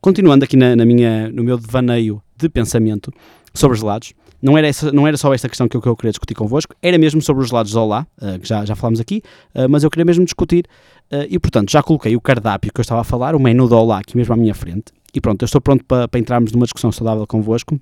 Continuando 0.00 0.44
aqui 0.44 0.56
na, 0.56 0.74
na 0.76 0.84
minha, 0.84 1.30
no 1.30 1.42
meu 1.44 1.56
devaneio 1.58 2.22
de 2.36 2.48
pensamento 2.48 3.12
sobre 3.54 3.78
gelados, 3.78 4.12
não 4.42 4.56
era, 4.56 4.66
essa, 4.68 4.90
não 4.92 5.06
era 5.06 5.16
só 5.16 5.32
esta 5.34 5.48
questão 5.48 5.68
que 5.68 5.76
eu, 5.76 5.80
que 5.80 5.88
eu 5.88 5.96
queria 5.96 6.12
discutir 6.12 6.34
convosco, 6.34 6.74
era 6.82 6.98
mesmo 6.98 7.20
sobre 7.20 7.42
os 7.42 7.48
gelados 7.48 7.70
de 7.70 7.78
Olá, 7.78 8.06
ah, 8.20 8.38
que 8.38 8.48
já, 8.48 8.64
já 8.64 8.74
falámos 8.74 9.00
aqui, 9.00 9.22
ah, 9.54 9.68
mas 9.68 9.84
eu 9.84 9.90
queria 9.90 10.04
mesmo 10.04 10.24
discutir, 10.24 10.64
ah, 11.10 11.26
e 11.28 11.38
portanto 11.38 11.70
já 11.70 11.82
coloquei 11.82 12.16
o 12.16 12.20
cardápio 12.20 12.72
que 12.72 12.80
eu 12.80 12.82
estava 12.82 13.00
a 13.00 13.04
falar, 13.04 13.34
o 13.34 13.40
menu 13.40 13.68
de 13.68 13.74
Olá 13.74 13.98
aqui 13.98 14.16
mesmo 14.16 14.32
à 14.34 14.36
minha 14.36 14.54
frente, 14.54 14.92
e 15.14 15.20
pronto, 15.20 15.42
eu 15.42 15.46
estou 15.46 15.60
pronto 15.60 15.84
para, 15.84 16.08
entrarmos 16.18 16.52
numa 16.52 16.64
discussão 16.64 16.92
saudável 16.92 17.26
convosco. 17.26 17.80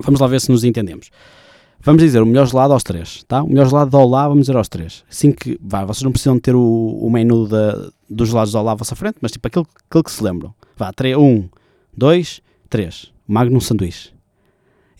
Vamos 0.00 0.20
lá 0.20 0.26
ver 0.26 0.40
se 0.40 0.50
nos 0.50 0.64
entendemos. 0.64 1.10
Vamos 1.80 2.00
dizer 2.00 2.22
o 2.22 2.26
melhor 2.26 2.46
gelado 2.46 2.72
aos 2.72 2.84
três, 2.84 3.24
tá? 3.24 3.42
O 3.42 3.48
melhor 3.48 3.66
gelado 3.66 3.90
de 3.90 3.96
Olá, 3.96 4.28
vamos 4.28 4.42
dizer 4.46 4.56
aos 4.56 4.68
três. 4.68 5.04
Assim 5.10 5.32
que, 5.32 5.58
vá, 5.60 5.84
vocês 5.84 6.04
não 6.04 6.12
precisam 6.12 6.38
ter 6.38 6.54
o, 6.54 6.60
o 6.60 7.10
menu 7.10 7.48
da, 7.48 7.90
dos 8.08 8.28
gelados 8.28 8.52
de 8.52 8.56
Olá 8.56 8.72
à 8.72 8.74
vossa 8.76 8.94
frente, 8.94 9.16
mas 9.20 9.32
tipo 9.32 9.48
aquele, 9.48 9.66
aquele 9.90 10.04
que 10.04 10.12
se 10.12 10.22
lembram. 10.22 10.54
Vá, 10.76 10.92
três, 10.92 11.16
um, 11.16 11.48
dois, 11.92 12.40
três. 12.70 13.12
Magnum 13.26 13.60
sanduíche. 13.60 14.11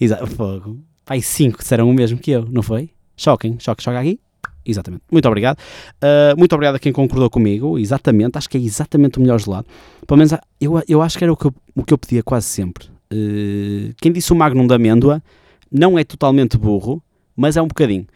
Exato, 0.00 0.26
fogo. 0.26 0.78
Pai, 1.05 1.20
cinco 1.20 1.59
disseram 1.59 1.88
o 1.88 1.92
mesmo 1.92 2.18
que 2.18 2.31
eu, 2.31 2.46
não 2.50 2.62
foi? 2.62 2.90
Choquem, 3.16 3.57
choque, 3.59 3.83
choque 3.83 3.96
aqui. 3.96 4.20
Exatamente. 4.64 5.02
Muito 5.11 5.26
obrigado. 5.26 5.59
Uh, 5.59 6.38
muito 6.38 6.52
obrigado 6.55 6.76
a 6.76 6.78
quem 6.78 6.92
concordou 6.92 7.28
comigo. 7.28 7.78
Exatamente. 7.78 8.38
Acho 8.38 8.48
que 8.48 8.57
é 8.57 8.61
exatamente 8.61 9.18
o 9.18 9.20
melhor 9.20 9.40
gelado. 9.40 9.66
Pelo 10.07 10.18
menos 10.18 10.33
eu, 10.61 10.83
eu 10.88 11.02
acho 11.02 11.18
que 11.18 11.24
era 11.24 11.33
o 11.33 11.37
que 11.37 11.46
eu, 11.46 11.55
o 11.74 11.83
que 11.83 11.92
eu 11.92 11.98
pedia 11.98 12.22
quase 12.22 12.46
sempre. 12.46 12.87
Uh, 13.12 13.92
quem 14.00 14.12
disse 14.12 14.33
o 14.33 14.37
Magnum 14.37 14.66
de 14.66 14.74
amêndoa 14.74 15.22
não 15.70 15.98
é 15.98 16.05
totalmente 16.05 16.57
burro, 16.57 17.02
mas 17.37 17.57
é 17.57 17.62
um 17.62 17.66
bocadinho. 17.66 18.07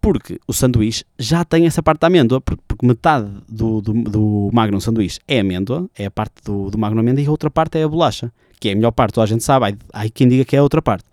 Porque 0.00 0.38
o 0.46 0.52
sanduíche 0.52 1.04
já 1.18 1.44
tem 1.44 1.66
essa 1.66 1.82
parte 1.82 2.00
da 2.00 2.06
amêndoa, 2.06 2.40
porque, 2.40 2.62
porque 2.68 2.86
metade 2.86 3.28
do, 3.48 3.80
do, 3.80 3.92
do 3.92 4.50
Magnum 4.52 4.78
sanduíche 4.78 5.18
é 5.26 5.40
amêndoa, 5.40 5.90
é 5.98 6.06
a 6.06 6.10
parte 6.10 6.34
do, 6.44 6.70
do 6.70 6.78
Magnum 6.78 7.00
amêndoa, 7.00 7.22
e 7.22 7.26
a 7.26 7.30
outra 7.30 7.50
parte 7.50 7.78
é 7.78 7.82
a 7.82 7.88
bolacha, 7.88 8.32
que 8.60 8.68
é 8.68 8.72
a 8.72 8.76
melhor 8.76 8.92
parte, 8.92 9.14
toda 9.14 9.24
a 9.24 9.26
gente 9.26 9.42
sabe. 9.42 9.76
Há, 9.92 10.02
há 10.02 10.08
quem 10.08 10.28
diga 10.28 10.44
que 10.44 10.54
é 10.54 10.60
a 10.60 10.62
outra 10.62 10.80
parte. 10.80 11.04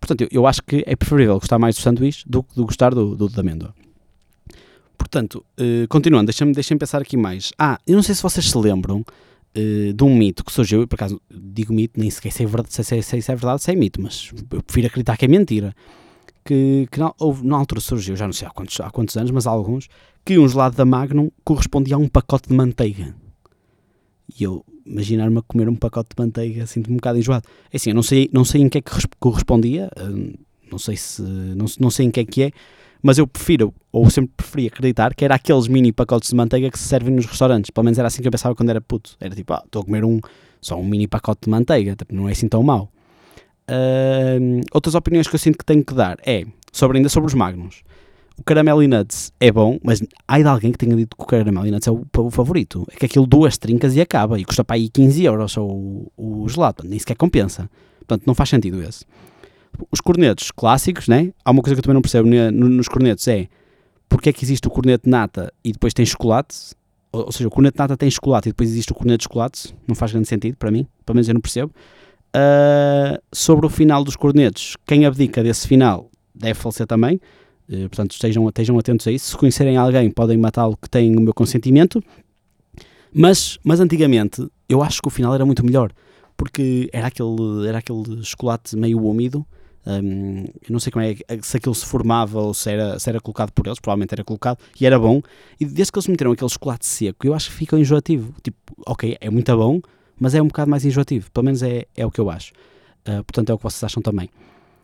Portanto, 0.00 0.20
eu, 0.22 0.28
eu 0.30 0.46
acho 0.46 0.62
que 0.62 0.84
é 0.86 0.94
preferível 0.94 1.38
gostar 1.38 1.58
mais 1.58 1.76
do 1.76 1.80
sanduíche 1.80 2.24
do 2.26 2.42
que 2.42 2.60
gostar 2.62 2.94
do, 2.94 3.16
do, 3.16 3.28
da 3.28 3.40
amêndoa. 3.40 3.74
Portanto, 4.98 5.44
uh, 5.58 5.88
continuando, 5.88 6.26
deixem-me 6.26 6.52
deixem 6.52 6.76
pensar 6.76 7.00
aqui 7.00 7.16
mais. 7.16 7.52
Ah, 7.58 7.78
eu 7.86 7.94
não 7.96 8.02
sei 8.02 8.14
se 8.14 8.22
vocês 8.22 8.50
se 8.50 8.58
lembram 8.58 9.00
uh, 9.00 9.92
de 9.92 10.04
um 10.04 10.14
mito 10.14 10.44
que 10.44 10.52
surgiu, 10.52 10.86
por 10.86 10.96
acaso 10.96 11.20
digo 11.30 11.72
mito, 11.72 11.98
nem 11.98 12.10
sequer 12.10 12.32
sei, 12.32 12.46
verdade, 12.46 12.72
sei, 12.72 12.84
sei, 12.84 13.02
sei 13.02 13.22
se 13.22 13.32
é 13.32 13.34
verdade, 13.34 13.62
se 13.62 13.70
é 13.70 13.74
mito, 13.74 14.00
mas 14.00 14.30
eu 14.50 14.62
prefiro 14.62 14.86
acreditar 14.86 15.16
que 15.16 15.24
é 15.24 15.28
mentira. 15.28 15.74
Que, 16.44 16.86
que 16.90 17.00
na, 17.00 17.14
houve, 17.18 17.46
na 17.46 17.56
altura 17.56 17.80
surgiu, 17.80 18.14
já 18.16 18.26
não 18.26 18.32
sei 18.34 18.46
há 18.46 18.50
quantos, 18.50 18.78
há 18.78 18.90
quantos 18.90 19.16
anos, 19.16 19.30
mas 19.30 19.46
há 19.46 19.50
alguns, 19.50 19.88
que 20.22 20.38
um 20.38 20.46
gelado 20.46 20.76
da 20.76 20.84
Magnum 20.84 21.30
correspondia 21.42 21.96
a 21.96 21.98
um 21.98 22.08
pacote 22.08 22.50
de 22.50 22.54
manteiga. 22.54 23.14
E 24.38 24.44
eu 24.44 24.64
imaginar-me 24.86 25.38
a 25.38 25.42
comer 25.42 25.68
um 25.68 25.76
pacote 25.76 26.10
de 26.14 26.22
manteiga 26.22 26.66
sinto-me 26.66 26.94
um 26.94 26.96
bocado 26.96 27.18
enjoado. 27.18 27.44
É 27.72 27.76
assim, 27.76 27.90
eu 27.90 27.94
não 27.94 28.02
sei, 28.02 28.28
não 28.32 28.44
sei 28.44 28.62
em 28.62 28.68
que 28.68 28.78
é 28.78 28.80
que 28.80 28.90
correspondia, 29.18 29.90
uh, 29.98 30.38
não 30.70 30.78
sei 30.78 30.96
se 30.96 31.22
não, 31.22 31.66
não 31.78 31.90
sei 31.90 32.06
em 32.06 32.10
que 32.10 32.20
é 32.20 32.24
que 32.24 32.42
é, 32.44 32.52
mas 33.02 33.18
eu 33.18 33.26
prefiro, 33.26 33.74
ou 33.92 34.08
sempre 34.08 34.32
preferi 34.34 34.66
acreditar 34.66 35.14
que 35.14 35.26
era 35.26 35.34
aqueles 35.34 35.68
mini 35.68 35.92
pacotes 35.92 36.30
de 36.30 36.34
manteiga 36.34 36.70
que 36.70 36.78
se 36.78 36.88
servem 36.88 37.14
nos 37.14 37.26
restaurantes. 37.26 37.70
Pelo 37.70 37.84
menos 37.84 37.98
era 37.98 38.08
assim 38.08 38.22
que 38.22 38.28
eu 38.28 38.32
pensava 38.32 38.54
quando 38.54 38.70
era 38.70 38.80
puto. 38.80 39.14
Era 39.20 39.34
tipo, 39.34 39.52
ah, 39.52 39.62
estou 39.62 39.82
a 39.82 39.84
comer 39.84 40.06
um, 40.06 40.20
só 40.58 40.80
um 40.80 40.84
mini 40.84 41.06
pacote 41.06 41.42
de 41.44 41.50
manteiga, 41.50 41.94
tipo, 41.94 42.14
não 42.14 42.26
é 42.28 42.32
assim 42.32 42.48
tão 42.48 42.62
mau. 42.62 42.90
Uh, 43.68 44.60
outras 44.72 44.94
opiniões 44.94 45.28
que 45.28 45.34
eu 45.34 45.38
sinto 45.38 45.58
que 45.58 45.64
tenho 45.66 45.84
que 45.84 45.92
dar 45.92 46.16
é, 46.24 46.46
sobre, 46.72 46.96
ainda 46.96 47.10
sobre 47.10 47.28
os 47.28 47.34
Magnums. 47.34 47.82
O 48.36 48.42
caramelo 48.42 48.82
e 48.82 48.88
nuts 48.88 49.32
é 49.38 49.50
bom, 49.52 49.78
mas 49.82 50.02
há 50.26 50.38
de 50.38 50.44
alguém 50.46 50.72
que 50.72 50.78
tenha 50.78 50.96
dito 50.96 51.16
que 51.16 51.22
o 51.22 51.26
caramelo 51.26 51.66
e 51.66 51.70
nuts 51.70 51.86
é 51.86 51.90
o, 51.90 52.04
o 52.18 52.30
favorito. 52.30 52.84
É 52.92 52.96
que 52.96 53.06
aquilo 53.06 53.26
duas 53.26 53.56
trincas 53.56 53.94
e 53.94 54.00
acaba, 54.00 54.38
e 54.38 54.44
custa 54.44 54.64
para 54.64 54.76
aí 54.76 54.88
15 54.88 55.24
euros 55.24 55.52
só 55.52 55.64
o, 55.64 56.10
o 56.16 56.48
gelado, 56.48 56.82
nem 56.84 56.98
sequer 56.98 57.16
compensa. 57.16 57.70
Portanto, 58.00 58.24
não 58.26 58.34
faz 58.34 58.50
sentido 58.50 58.82
esse. 58.82 59.04
Os 59.90 60.00
cornetos 60.00 60.50
clássicos, 60.50 61.08
né? 61.08 61.32
há 61.44 61.50
uma 61.50 61.62
coisa 61.62 61.74
que 61.74 61.80
eu 61.80 61.82
também 61.82 61.94
não 61.94 62.02
percebo 62.02 62.28
nos 62.28 62.88
cornetos, 62.88 63.26
é 63.28 63.48
porque 64.08 64.28
é 64.28 64.32
que 64.32 64.44
existe 64.44 64.66
o 64.68 64.70
corneto 64.70 65.08
nata 65.08 65.52
e 65.64 65.72
depois 65.72 65.92
tem 65.92 66.04
chocolate, 66.04 66.74
ou, 67.10 67.26
ou 67.26 67.32
seja, 67.32 67.48
o 67.48 67.50
corneto 67.50 67.78
nata 67.78 67.96
tem 67.96 68.10
chocolate 68.10 68.48
e 68.48 68.52
depois 68.52 68.68
existe 68.68 68.92
o 68.92 68.94
corneto 68.94 69.18
de 69.18 69.24
chocolate, 69.24 69.74
não 69.86 69.94
faz 69.94 70.12
grande 70.12 70.28
sentido 70.28 70.56
para 70.56 70.70
mim, 70.70 70.86
pelo 71.04 71.16
menos 71.16 71.28
eu 71.28 71.34
não 71.34 71.40
percebo. 71.40 71.72
Uh, 72.36 73.20
sobre 73.32 73.66
o 73.66 73.68
final 73.68 74.02
dos 74.04 74.16
cornetos, 74.16 74.76
quem 74.86 75.06
abdica 75.06 75.42
desse 75.42 75.66
final 75.66 76.10
deve 76.34 76.54
falecer 76.54 76.86
também, 76.86 77.20
uh, 77.68 77.88
portanto 77.88 78.12
estejam, 78.12 78.48
estejam 78.48 78.78
atentos 78.78 79.06
a 79.06 79.12
isso. 79.12 79.30
Se 79.30 79.36
conhecerem 79.36 79.76
alguém, 79.76 80.10
podem 80.10 80.36
matá-lo 80.36 80.76
que 80.76 80.88
tem 80.88 81.16
o 81.16 81.20
meu 81.20 81.34
consentimento. 81.34 82.02
Mas, 83.12 83.58
mas 83.62 83.78
antigamente 83.78 84.46
eu 84.68 84.82
acho 84.82 85.00
que 85.00 85.06
o 85.06 85.10
final 85.10 85.32
era 85.34 85.46
muito 85.46 85.64
melhor, 85.64 85.92
porque 86.36 86.90
era 86.92 87.06
aquele, 87.06 87.68
era 87.68 87.78
aquele 87.78 88.24
chocolate 88.24 88.76
meio 88.76 89.00
úmido. 89.00 89.46
Um, 89.86 90.46
não 90.68 90.80
sei 90.80 90.90
como 90.90 91.04
é 91.04 91.14
se 91.42 91.58
aquilo 91.58 91.74
se 91.74 91.84
formava 91.84 92.40
ou 92.40 92.54
se 92.54 92.70
era, 92.70 92.98
se 92.98 93.08
era 93.08 93.20
colocado 93.20 93.52
por 93.52 93.66
eles, 93.66 93.78
provavelmente 93.78 94.14
era 94.14 94.24
colocado 94.24 94.58
e 94.80 94.86
era 94.86 94.98
bom. 94.98 95.22
E 95.60 95.64
desde 95.64 95.92
que 95.92 95.98
eles 95.98 96.08
meteram 96.08 96.32
aquele 96.32 96.50
chocolate 96.50 96.86
seco, 96.86 97.26
eu 97.26 97.34
acho 97.34 97.50
que 97.50 97.56
ficou 97.56 97.78
enjoativo. 97.78 98.34
Tipo, 98.42 98.58
ok, 98.86 99.16
é 99.20 99.30
muito 99.30 99.56
bom, 99.56 99.80
mas 100.18 100.34
é 100.34 100.42
um 100.42 100.46
bocado 100.46 100.70
mais 100.70 100.84
enjoativo. 100.84 101.30
Pelo 101.30 101.44
menos 101.44 101.62
é, 101.62 101.86
é 101.94 102.04
o 102.04 102.10
que 102.10 102.20
eu 102.20 102.30
acho. 102.30 102.52
Uh, 103.06 103.22
portanto, 103.24 103.50
é 103.50 103.54
o 103.54 103.58
que 103.58 103.62
vocês 103.62 103.84
acham 103.84 104.02
também. 104.02 104.28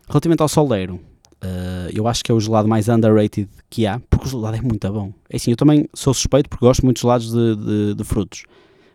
Relativamente 0.07 0.43
ao 0.43 0.49
soleiro, 0.49 1.01
uh, 1.45 1.91
eu 1.93 2.07
acho 2.07 2.23
que 2.23 2.31
é 2.31 2.35
o 2.35 2.41
gelado 2.41 2.69
mais 2.69 2.89
underrated 2.89 3.49
que 3.69 3.87
há, 3.87 4.01
porque 4.11 4.27
o 4.27 4.31
gelado 4.31 4.57
é 4.57 4.61
muito 4.61 4.91
bom. 4.93 5.13
É 5.29 5.37
assim, 5.37 5.51
eu 5.51 5.57
também 5.57 5.89
sou 5.95 6.15
suspeito 6.15 6.49
porque 6.49 6.65
gosto 6.65 6.85
muito 6.85 6.97
de 6.97 7.03
gelados 7.03 7.33
de, 7.33 7.57
de, 7.57 7.95
de 7.95 8.05
frutos. 8.05 8.45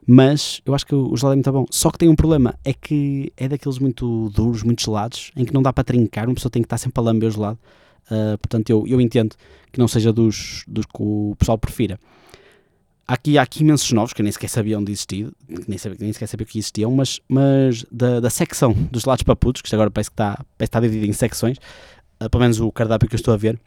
Mas 0.08 0.62
eu 0.66 0.76
acho 0.76 0.86
que 0.86 0.94
o 0.94 1.16
gelado 1.18 1.34
é 1.34 1.36
muito 1.38 1.52
bom. 1.52 1.66
Só 1.72 1.90
que 1.90 1.98
tem 1.98 2.08
um 2.08 2.16
problema, 2.16 2.56
é 2.64 2.74
que 2.74 3.34
é 3.36 3.48
daqueles 3.48 3.80
muito 3.80 4.30
duros, 4.30 4.62
muito 4.62 4.84
gelados, 4.84 5.32
em 5.36 5.44
que 5.44 5.54
não 5.54 5.64
dá 5.64 5.74
para 5.74 5.84
trincar, 5.84 6.28
uma 6.28 6.36
pessoa 6.36 6.52
tem 6.52 6.62
que 6.62 6.68
estar 6.68 6.78
sempre 6.78 7.02
a 7.02 7.04
lamber 7.04 7.30
o 7.30 7.32
gelado. 7.32 7.60
Uh, 8.06 8.38
portanto, 8.38 8.70
eu, 8.70 8.86
eu 8.88 9.02
entendo 9.02 9.36
que 9.72 9.80
não 9.80 9.88
seja 9.88 10.14
dos, 10.14 10.64
dos 10.68 10.86
que 10.86 10.98
o 11.00 11.36
pessoal 11.40 11.58
prefira. 11.58 12.00
Aqui, 13.08 13.38
há 13.38 13.44
aqui 13.44 13.62
imensos 13.62 13.92
novos 13.92 14.14
que 14.14 14.24
nem 14.24 14.32
sequer 14.32 14.50
sabiam 14.50 14.84
de 14.84 14.92
existir, 14.92 15.32
que 15.48 15.70
nem, 15.70 15.78
sabia, 15.78 15.98
nem 16.00 16.12
sequer 16.12 16.28
sabia 16.28 16.46
que 16.46 16.58
existiam, 16.58 16.92
mas, 16.92 17.20
mas 17.28 17.86
da, 17.92 18.20
da 18.20 18.32
secção 18.32 18.74
dos 18.74 19.04
gelados 19.04 19.22
paputos, 19.22 19.62
que 19.62 19.76
agora 19.76 19.92
parece 19.92 20.10
que 20.10 20.14
está, 20.14 20.34
parece 20.36 20.48
que 20.58 20.64
está 20.64 20.80
dividido 20.80 21.06
em 21.08 21.14
secções, 21.14 21.60
pelo 22.32 22.42
menos 22.42 22.60
o 22.60 22.72
cardápio 22.72 23.08
que 23.08 23.16
eu 23.16 23.20
estou 23.20 23.34
a 23.34 23.38
ver, 23.38 23.60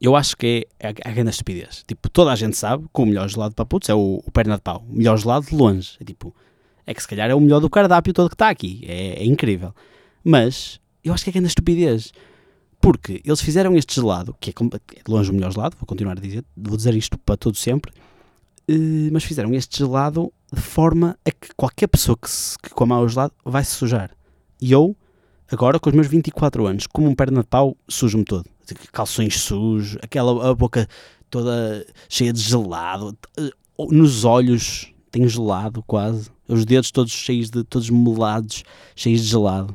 eu 0.00 0.14
acho 0.14 0.36
que 0.36 0.66
é, 0.78 0.88
é 0.88 1.08
a 1.08 1.10
grande 1.10 1.30
estupidez. 1.30 1.84
Tipo, 1.86 2.08
toda 2.10 2.32
a 2.32 2.36
gente 2.36 2.56
sabe 2.56 2.84
que 2.92 3.00
o 3.00 3.06
melhor 3.06 3.28
gelado 3.28 3.50
de 3.50 3.56
paputos 3.56 3.88
é 3.88 3.94
o, 3.94 4.22
o 4.24 4.30
perna 4.30 4.56
de 4.56 4.62
pau. 4.62 4.84
O 4.88 4.96
melhor 4.96 5.16
gelado 5.16 5.46
de 5.46 5.54
longe. 5.54 5.96
É 6.00 6.04
tipo, 6.04 6.34
é 6.86 6.94
que 6.94 7.00
se 7.00 7.08
calhar 7.08 7.30
é 7.30 7.34
o 7.34 7.40
melhor 7.40 7.60
do 7.60 7.70
cardápio 7.70 8.12
todo 8.12 8.28
que 8.28 8.34
está 8.34 8.50
aqui. 8.50 8.82
É, 8.86 9.22
é 9.22 9.24
incrível. 9.24 9.74
Mas 10.22 10.80
eu 11.02 11.14
acho 11.14 11.24
que 11.24 11.30
é 11.30 11.32
grande 11.32 11.48
estupidez. 11.48 12.12
Porque 12.80 13.22
eles 13.24 13.40
fizeram 13.40 13.74
este 13.76 13.94
gelado, 13.94 14.36
que 14.38 14.50
é, 14.50 14.52
é 14.52 15.02
de 15.02 15.10
longe 15.10 15.30
o 15.30 15.34
melhor 15.34 15.50
gelado, 15.50 15.76
vou 15.78 15.86
continuar 15.86 16.16
a 16.16 16.20
dizer, 16.20 16.44
vou 16.56 16.76
dizer 16.76 16.94
isto 16.94 17.18
para 17.18 17.36
todo 17.36 17.56
sempre, 17.56 17.90
uh, 18.70 19.10
mas 19.10 19.24
fizeram 19.24 19.52
este 19.54 19.78
gelado 19.78 20.32
de 20.52 20.60
forma 20.60 21.18
a 21.24 21.30
que 21.30 21.48
qualquer 21.56 21.88
pessoa 21.88 22.16
que, 22.16 22.30
se, 22.30 22.56
que 22.58 22.70
coma 22.70 23.00
o 23.00 23.08
gelado 23.08 23.32
vai 23.44 23.64
se 23.64 23.72
sujar. 23.72 24.10
E 24.60 24.70
eu, 24.70 24.94
agora 25.50 25.78
com 25.78 25.90
os 25.90 25.94
meus 25.94 26.06
24 26.06 26.66
anos, 26.66 26.86
como 26.86 27.08
um 27.08 27.14
perna 27.14 27.40
de 27.40 27.46
pau, 27.48 27.76
sujo-me 27.88 28.24
todo 28.24 28.44
calções 28.92 29.40
sujos, 29.40 29.96
aquela 30.02 30.50
a 30.50 30.54
boca 30.54 30.88
toda 31.30 31.86
cheia 32.08 32.32
de 32.32 32.40
gelado, 32.40 33.16
eh, 33.38 33.50
nos 33.90 34.24
olhos 34.24 34.92
tem 35.10 35.28
gelado 35.28 35.82
quase, 35.86 36.30
os 36.48 36.64
dedos 36.64 36.90
todos 36.90 37.12
cheios 37.12 37.50
de, 37.50 37.64
todos 37.64 37.88
melados, 37.90 38.64
cheios 38.94 39.22
de 39.22 39.28
gelado. 39.28 39.74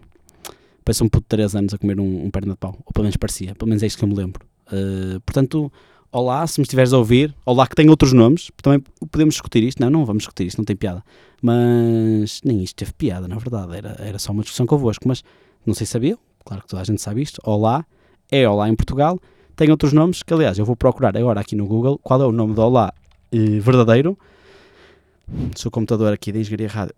Parece 0.83 1.03
um 1.03 1.09
puto 1.09 1.23
de 1.23 1.29
3 1.29 1.55
anos 1.55 1.73
a 1.73 1.77
comer 1.77 1.99
um, 1.99 2.25
um 2.25 2.31
perna 2.31 2.53
de 2.53 2.57
pau, 2.57 2.75
ou 2.85 2.93
pelo 2.93 3.03
menos 3.03 3.17
parecia, 3.17 3.55
pelo 3.55 3.69
menos 3.69 3.83
é 3.83 3.87
isto 3.87 3.97
que 3.97 4.03
eu 4.03 4.09
me 4.09 4.15
lembro. 4.15 4.45
Uh, 4.67 5.19
portanto, 5.21 5.71
olá, 6.11 6.45
se 6.47 6.59
me 6.59 6.63
estiveres 6.63 6.93
a 6.93 6.97
ouvir, 6.97 7.35
olá 7.45 7.67
que 7.67 7.75
tem 7.75 7.89
outros 7.89 8.13
nomes, 8.13 8.51
também 8.61 8.83
podemos 9.11 9.35
discutir 9.35 9.63
isto, 9.63 9.81
não, 9.81 9.89
não 9.89 10.05
vamos 10.05 10.23
discutir 10.23 10.47
isto, 10.47 10.57
não 10.57 10.65
tem 10.65 10.75
piada. 10.75 11.03
Mas 11.41 12.41
nem 12.43 12.63
isto 12.63 12.75
teve 12.75 12.93
piada, 12.93 13.27
na 13.27 13.37
verdade, 13.37 13.75
era, 13.75 13.95
era 13.99 14.19
só 14.19 14.31
uma 14.31 14.41
discussão 14.41 14.65
convosco, 14.65 15.07
mas 15.07 15.23
não 15.65 15.73
sei 15.73 15.85
se 15.85 15.93
sabia, 15.93 16.17
claro 16.43 16.63
que 16.63 16.69
toda 16.69 16.81
a 16.81 16.85
gente 16.85 17.01
sabe 17.01 17.21
isto, 17.21 17.41
olá, 17.43 17.85
é 18.31 18.47
Olá 18.47 18.69
em 18.69 18.75
Portugal. 18.75 19.19
Tem 19.57 19.69
outros 19.69 19.91
nomes 19.91 20.23
que, 20.23 20.33
aliás, 20.33 20.57
eu 20.57 20.65
vou 20.65 20.75
procurar 20.75 21.15
agora 21.17 21.41
aqui 21.41 21.53
no 21.53 21.67
Google 21.67 21.99
qual 21.99 22.21
é 22.21 22.25
o 22.25 22.31
nome 22.31 22.53
do 22.53 22.61
Olá 22.61 22.93
eh, 23.31 23.59
verdadeiro. 23.59 24.17
Se 25.55 25.67
o 25.67 25.71
computador 25.71 26.13
aqui 26.13 26.31
da 26.31 26.39
Engenharia 26.39 26.69
Rádio. 26.69 26.95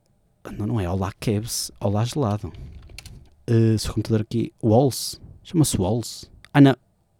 Não, 0.58 0.67
não 0.67 0.80
é 0.80 0.88
Olá 0.88 1.12
Kebs, 1.19 1.71
Olá 1.80 2.06
Gelado. 2.06 2.54
Uh, 3.49 3.78
se 3.78 3.89
o 3.89 3.93
computador 3.93 4.21
aqui. 4.21 4.54
Walls. 4.63 5.19
Chama-se 5.43 5.76
Walls. 5.76 6.30
Ah, 6.54 6.62
não. 6.62 6.76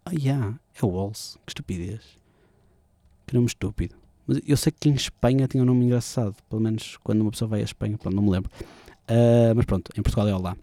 Ah, 0.06 0.12
yeah, 0.12 0.58
é 0.80 0.86
Walls. 0.86 1.36
Que 1.44 1.50
estupidez. 1.50 2.02
Que 3.26 3.34
nome 3.34 3.48
estúpido. 3.48 3.96
Mas 4.26 4.40
eu 4.46 4.56
sei 4.56 4.72
que 4.72 4.88
em 4.88 4.94
Espanha 4.94 5.48
tinha 5.48 5.62
um 5.62 5.66
nome 5.66 5.84
engraçado. 5.84 6.36
Pelo 6.48 6.62
menos 6.62 6.96
quando 7.02 7.22
uma 7.22 7.32
pessoa 7.32 7.48
vai 7.48 7.60
à 7.60 7.64
Espanha. 7.64 7.98
Pronto, 7.98 8.14
não 8.14 8.22
me 8.22 8.30
lembro. 8.30 8.50
Uh, 9.10 9.54
mas 9.56 9.64
pronto, 9.64 9.90
em 9.98 10.02
Portugal 10.02 10.28
é 10.28 10.34
Olá. 10.34 10.56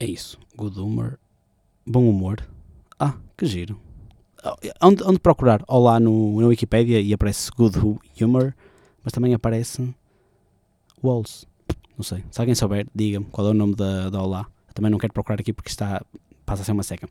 É 0.00 0.06
isso. 0.06 0.38
Good 0.56 0.80
humor 0.80 1.20
bom 1.90 2.08
humor. 2.08 2.38
Ah, 2.98 3.14
que 3.36 3.46
giro. 3.46 3.80
Onde, 4.80 5.02
onde 5.02 5.18
procurar? 5.18 5.62
Olá 5.66 5.98
no, 5.98 6.40
na 6.40 6.46
Wikipedia 6.46 7.00
e 7.00 7.12
aparece 7.12 7.50
Good 7.50 7.76
Humor, 8.20 8.54
mas 9.02 9.12
também 9.12 9.34
aparece 9.34 9.92
Walls. 11.02 11.46
Não 11.96 12.04
sei. 12.04 12.24
Se 12.30 12.40
alguém 12.40 12.54
souber, 12.54 12.86
diga-me 12.94 13.26
qual 13.26 13.48
é 13.48 13.50
o 13.50 13.54
nome 13.54 13.74
da, 13.74 14.08
da 14.08 14.22
Olá. 14.22 14.46
Também 14.72 14.90
não 14.90 14.98
quero 14.98 15.12
procurar 15.12 15.40
aqui 15.40 15.52
porque 15.52 15.68
está, 15.68 16.02
passa 16.46 16.62
a 16.62 16.64
ser 16.64 16.72
uma 16.72 16.82
seca. 16.82 17.08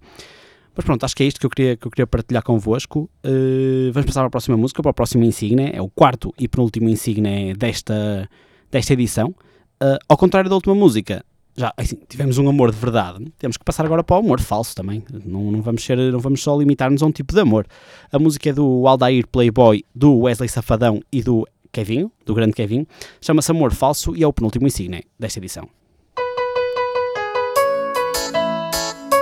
Mas 0.75 0.85
pronto, 0.85 1.03
acho 1.03 1.15
que 1.15 1.23
é 1.23 1.27
isto 1.27 1.39
que 1.39 1.45
eu 1.45 1.49
queria, 1.49 1.75
que 1.75 1.85
eu 1.85 1.91
queria 1.91 2.07
partilhar 2.07 2.41
convosco. 2.41 3.09
Uh, 3.23 3.91
vamos 3.91 4.07
passar 4.07 4.21
para 4.21 4.27
a 4.27 4.31
próxima 4.31 4.55
música, 4.55 4.81
para 4.81 4.91
o 4.91 4.93
próximo 4.93 5.23
insigne. 5.23 5.71
É 5.73 5.81
o 5.81 5.89
quarto 5.89 6.33
e 6.39 6.47
penúltimo 6.47 6.87
insigne 6.87 7.53
desta, 7.53 8.29
desta 8.71 8.93
edição. 8.93 9.35
Uh, 9.81 9.99
ao 10.07 10.17
contrário 10.17 10.49
da 10.49 10.55
última 10.55 10.73
música, 10.73 11.23
já 11.59 11.73
assim, 11.75 11.97
tivemos 12.07 12.37
um 12.37 12.47
amor 12.47 12.71
de 12.71 12.77
verdade, 12.77 13.25
temos 13.37 13.57
que 13.57 13.65
passar 13.65 13.85
agora 13.85 14.01
para 14.01 14.15
o 14.15 14.19
amor 14.19 14.39
falso 14.39 14.73
também. 14.73 15.03
Não, 15.25 15.51
não, 15.51 15.61
vamos, 15.61 15.83
ser, 15.83 15.97
não 15.97 16.19
vamos 16.19 16.41
só 16.41 16.57
limitar-nos 16.57 17.03
a 17.03 17.05
um 17.05 17.11
tipo 17.11 17.33
de 17.33 17.41
amor. 17.41 17.67
A 18.11 18.17
música 18.17 18.49
é 18.49 18.53
do 18.53 18.87
Aldair 18.87 19.27
Playboy, 19.27 19.83
do 19.93 20.19
Wesley 20.19 20.47
Safadão 20.47 21.01
e 21.11 21.21
do 21.21 21.45
Kevin, 21.71 22.09
do 22.25 22.33
grande 22.33 22.53
Kevin. 22.53 22.87
Chama-se 23.19 23.51
Amor 23.51 23.73
Falso 23.73 24.15
e 24.15 24.23
é 24.23 24.27
o 24.27 24.31
penúltimo 24.31 24.67
insigne 24.67 25.03
desta 25.19 25.39
edição. 25.39 25.67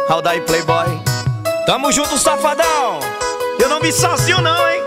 Aldair 0.08 0.45
Playboy, 0.45 0.86
tamo 1.65 1.91
junto, 1.91 2.17
safadão. 2.17 3.00
Eu 3.60 3.67
não 3.67 3.82
me 3.82 3.91
sozinho, 3.91 4.41
não, 4.41 4.69
hein? 4.69 4.82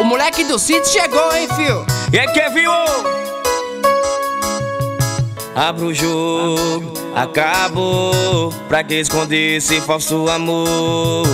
O 0.00 0.04
moleque 0.04 0.44
do 0.44 0.58
sítio 0.58 0.86
chegou, 0.86 1.34
hein, 1.36 1.46
fio? 1.54 1.84
E 2.12 2.18
é 2.18 2.26
Kevin, 2.32 2.66
Abro 5.56 5.86
o 5.86 5.94
jogo, 5.94 6.92
acabou. 7.14 8.52
Pra 8.68 8.84
que 8.84 8.92
esconder 8.96 9.56
esse 9.56 9.80
falso 9.80 10.28
amor? 10.28 11.26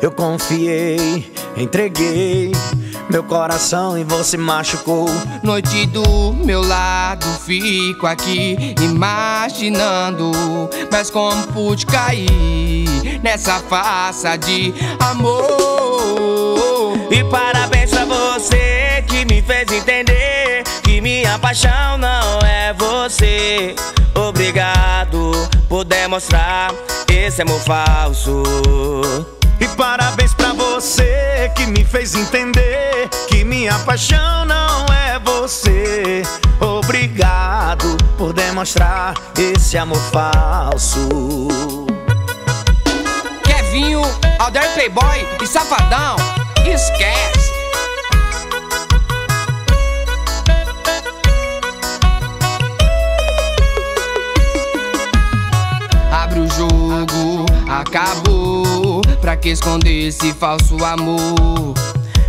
Eu 0.00 0.12
confiei, 0.12 1.28
entreguei. 1.56 2.52
Meu 3.10 3.24
coração 3.24 3.98
e 3.98 4.04
você 4.04 4.36
machucou. 4.36 5.06
Noite 5.42 5.86
do 5.86 6.32
meu 6.34 6.62
lado, 6.62 7.26
fico 7.44 8.06
aqui 8.06 8.76
imaginando. 8.80 10.30
Mas 10.92 11.10
como 11.10 11.44
pude 11.48 11.84
cair 11.84 13.20
nessa 13.24 13.58
farsa 13.58 14.36
de 14.36 14.72
amor? 15.00 16.94
E 17.10 17.24
parabéns 17.24 17.90
pra 17.90 18.04
você 18.04 19.04
que 19.08 19.24
me 19.24 19.42
fez 19.42 19.72
entender 19.72 20.62
minha 21.34 21.38
paixão 21.40 21.98
não 21.98 22.38
é 22.46 22.72
você. 22.74 23.74
Obrigado 24.14 25.32
por 25.68 25.84
demonstrar 25.84 26.72
esse 27.10 27.42
amor 27.42 27.58
falso. 27.60 28.44
E 29.58 29.66
parabéns 29.68 30.32
pra 30.32 30.52
você 30.52 31.50
que 31.56 31.66
me 31.66 31.84
fez 31.84 32.14
entender 32.14 33.08
que 33.28 33.42
minha 33.42 33.76
paixão 33.80 34.44
não 34.44 34.86
é 34.86 35.18
você. 35.18 36.22
Obrigado 36.60 37.96
por 38.16 38.32
demonstrar 38.32 39.14
esse 39.36 39.76
amor 39.76 40.00
falso. 40.12 41.08
Kevinho, 43.42 44.02
Alder 44.38 44.72
Playboy 44.74 45.26
e 45.42 45.46
Safadão, 45.48 46.14
esquece. 46.64 47.63
Acabou. 57.68 59.00
Pra 59.20 59.36
que 59.36 59.50
esconder 59.50 60.08
esse 60.08 60.32
falso 60.32 60.82
amor? 60.84 61.74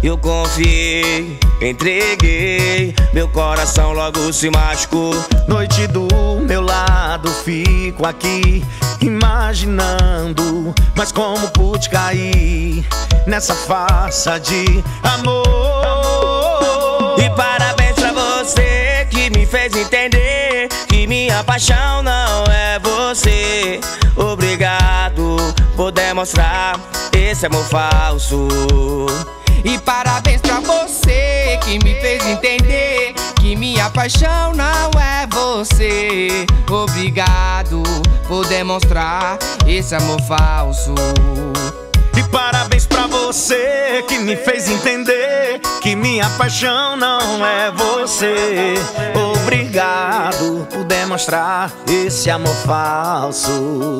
Eu 0.04 0.18
confiei, 0.18 1.40
entreguei, 1.60 2.94
meu 3.12 3.28
coração 3.28 3.92
logo 3.94 4.32
se 4.32 4.50
machucou. 4.52 5.14
Noite 5.48 5.88
do 5.88 6.08
meu 6.46 6.62
lado, 6.62 7.30
fico 7.44 8.06
aqui 8.06 8.64
imaginando, 9.02 10.76
mas 10.96 11.12
como 11.12 11.50
pude 11.50 11.90
cair 11.90 12.86
nessa 13.26 13.56
farsa 13.56 14.40
de 14.40 14.84
amor? 15.02 15.46
E 17.18 17.28
parabéns 17.32 17.96
pra 17.96 18.12
você 18.12 19.08
que 19.10 19.32
me 19.32 19.46
fez 19.48 19.76
entender 19.76 20.68
que 20.88 21.08
minha 21.08 21.44
paixão 21.44 22.04
não 22.04 22.44
é 22.44 22.78
você. 22.80 22.95
Obrigado 24.16 25.38
por 25.76 25.92
demonstrar 25.92 26.80
esse 27.16 27.46
amor 27.46 27.64
falso. 27.66 28.48
E 29.64 29.78
parabéns 29.78 30.42
pra 30.42 30.60
você 30.60 31.60
que 31.64 31.78
me 31.84 31.94
fez 32.02 32.26
entender 32.26 33.14
que 33.40 33.56
minha 33.56 33.92
paixão 33.92 34.54
não 34.56 34.90
é 35.00 35.28
você. 35.28 36.48
Obrigado 36.68 37.84
por 38.28 38.48
demonstrar 38.48 39.38
esse 39.68 39.94
amor 39.94 40.20
falso. 40.24 40.96
Parabéns 42.32 42.86
pra 42.86 43.08
você 43.08 44.04
que 44.08 44.20
me 44.20 44.36
fez 44.36 44.70
entender 44.70 45.60
que 45.82 45.96
minha 45.96 46.30
paixão 46.32 46.96
não 46.98 47.46
é 47.46 47.72
você. 47.72 48.74
Obrigado 49.34 50.68
por 50.72 50.84
demonstrar 50.84 51.72
esse 51.88 52.30
amor 52.30 52.56
falso. 52.66 54.00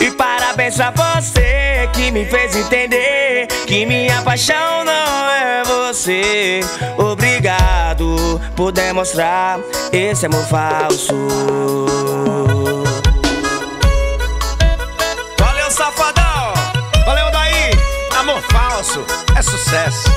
E 0.00 0.10
parabéns 0.10 0.76
pra 0.76 0.90
você 0.90 1.88
que 1.92 2.10
me 2.10 2.24
fez 2.26 2.54
entender 2.56 3.46
que 3.66 3.86
minha 3.86 4.22
paixão 4.22 4.84
não 4.84 5.30
é 5.30 5.62
você. 5.64 6.60
Obrigado 6.98 8.40
por 8.54 8.72
demonstrar 8.72 9.58
esse 9.92 10.26
amor 10.26 10.44
falso. 10.46 11.14
Sucesso. 19.44 20.10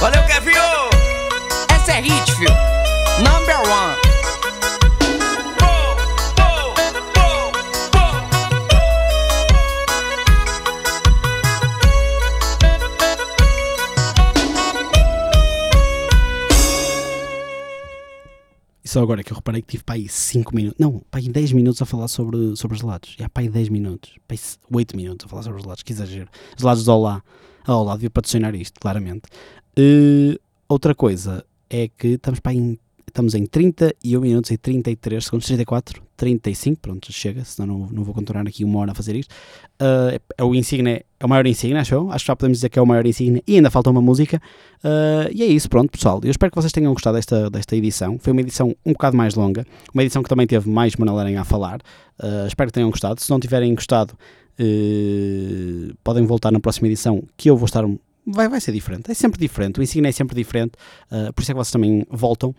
Valeu, 0.00 0.22
Kevin! 0.24 0.52
Essa 1.74 1.92
é 1.92 2.00
hit, 2.00 2.34
fio. 2.34 2.50
Number 3.22 3.56
one. 3.70 4.03
Só 18.94 19.02
agora 19.02 19.24
que 19.24 19.32
eu 19.32 19.36
reparei 19.36 19.60
que 19.60 19.66
tive 19.66 19.82
para 19.82 19.96
aí 19.96 20.08
5 20.08 20.54
minutos, 20.54 20.78
não, 20.78 21.02
para 21.10 21.18
aí 21.18 21.28
10 21.28 21.50
minutos 21.50 21.82
a 21.82 21.84
falar 21.84 22.06
sobre, 22.06 22.56
sobre 22.56 22.78
gelados. 22.78 23.16
Já 23.18 23.28
para 23.28 23.42
aí 23.42 23.48
10 23.48 23.68
minutos, 23.68 24.12
para 24.28 24.36
aí 24.36 24.40
8 24.70 24.96
minutos 24.96 25.26
a 25.26 25.28
falar 25.28 25.42
sobre 25.42 25.60
gelados, 25.60 25.82
que 25.82 25.92
exagero. 25.92 26.28
Gelados 26.56 26.84
do 26.84 26.92
Olá. 26.92 27.20
A 27.66 27.76
Olá 27.76 27.94
devia 27.94 28.10
patrocinar 28.10 28.54
isto, 28.54 28.78
claramente. 28.78 29.22
Eh, 29.76 30.38
outra 30.68 30.94
coisa 30.94 31.44
é 31.68 31.88
que 31.88 32.06
estamos 32.06 32.38
para 32.38 32.52
aí 32.52 32.58
em, 32.58 32.78
estamos 33.14 33.34
em 33.36 33.46
31 33.46 34.20
minutos 34.20 34.50
e 34.50 34.58
33 34.58 35.24
segundos, 35.24 35.46
34, 35.46 36.02
35, 36.16 36.80
pronto, 36.80 37.12
chega, 37.12 37.44
senão 37.44 37.78
não, 37.78 37.86
não 37.86 38.02
vou 38.02 38.12
contornar 38.12 38.48
aqui 38.48 38.64
uma 38.64 38.80
hora 38.80 38.90
a 38.90 38.94
fazer 38.94 39.14
isto. 39.14 39.32
Eh, 39.78 40.20
é 40.36 40.42
o 40.42 40.52
Insigne, 40.52 41.04
é 41.20 41.24
o 41.24 41.28
maior 41.28 41.46
Insigne, 41.46 41.78
acho 41.78 41.94
eu. 41.94 42.10
Acho 42.10 42.24
que 42.24 42.28
já 42.28 42.36
podemos 42.36 42.58
dizer 42.58 42.68
que 42.70 42.78
é 42.78 42.82
o 42.82 42.86
maior 42.86 43.06
Insigne 43.06 43.40
e 43.46 43.54
ainda 43.54 43.70
falta 43.70 43.88
uma 43.88 44.02
música. 44.02 44.42
Uh, 44.82 45.30
e 45.32 45.42
é 45.42 45.46
isso, 45.46 45.70
pronto, 45.70 45.90
pessoal. 45.90 46.20
Eu 46.24 46.30
espero 46.30 46.50
que 46.50 46.56
vocês 46.56 46.72
tenham 46.72 46.92
gostado 46.92 47.16
desta, 47.16 47.48
desta 47.48 47.76
edição. 47.76 48.18
Foi 48.18 48.32
uma 48.32 48.40
edição 48.40 48.74
um 48.84 48.92
bocado 48.92 49.16
mais 49.16 49.36
longa, 49.36 49.64
uma 49.94 50.02
edição 50.02 50.22
que 50.22 50.28
também 50.28 50.46
teve 50.46 50.68
mais 50.68 50.94
Aranha 51.18 51.40
a 51.40 51.44
falar. 51.44 51.80
Uh, 52.20 52.46
espero 52.48 52.68
que 52.68 52.74
tenham 52.74 52.90
gostado. 52.90 53.20
Se 53.20 53.30
não 53.30 53.38
tiverem 53.38 53.72
gostado, 53.76 54.14
uh, 54.58 55.94
podem 56.02 56.26
voltar 56.26 56.50
na 56.50 56.58
próxima 56.58 56.88
edição, 56.88 57.22
que 57.36 57.48
eu 57.48 57.56
vou 57.56 57.66
estar. 57.66 57.84
Vai, 58.26 58.48
vai 58.48 58.60
ser 58.60 58.72
diferente, 58.72 59.10
é 59.10 59.14
sempre 59.14 59.38
diferente. 59.38 59.78
O 59.78 59.82
Insignia 59.82 60.08
é 60.08 60.12
sempre 60.12 60.34
diferente, 60.34 60.72
por 61.34 61.42
isso 61.42 61.50
é 61.50 61.54
que 61.54 61.58
vocês 61.58 61.70
também 61.70 62.06
voltam. 62.10 62.54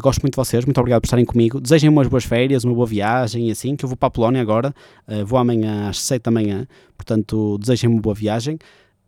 Gosto 0.00 0.22
muito 0.22 0.34
de 0.34 0.36
vocês, 0.36 0.64
muito 0.64 0.78
obrigado 0.78 1.00
por 1.00 1.06
estarem 1.06 1.24
comigo. 1.24 1.60
Desejem 1.60 1.90
umas 1.90 2.08
boas 2.08 2.24
férias, 2.24 2.64
uma 2.64 2.74
boa 2.74 2.86
viagem 2.86 3.48
e 3.48 3.50
assim, 3.50 3.76
que 3.76 3.84
eu 3.84 3.88
vou 3.88 3.96
para 3.96 4.06
a 4.06 4.10
Polónia 4.10 4.40
agora. 4.40 4.74
vou 5.26 5.38
amanhã 5.38 5.88
às 5.88 6.00
7 6.00 6.22
da 6.22 6.30
manhã, 6.30 6.66
portanto, 6.96 7.58
desejem 7.58 7.90
uma 7.90 8.00
boa 8.00 8.14
viagem. 8.14 8.58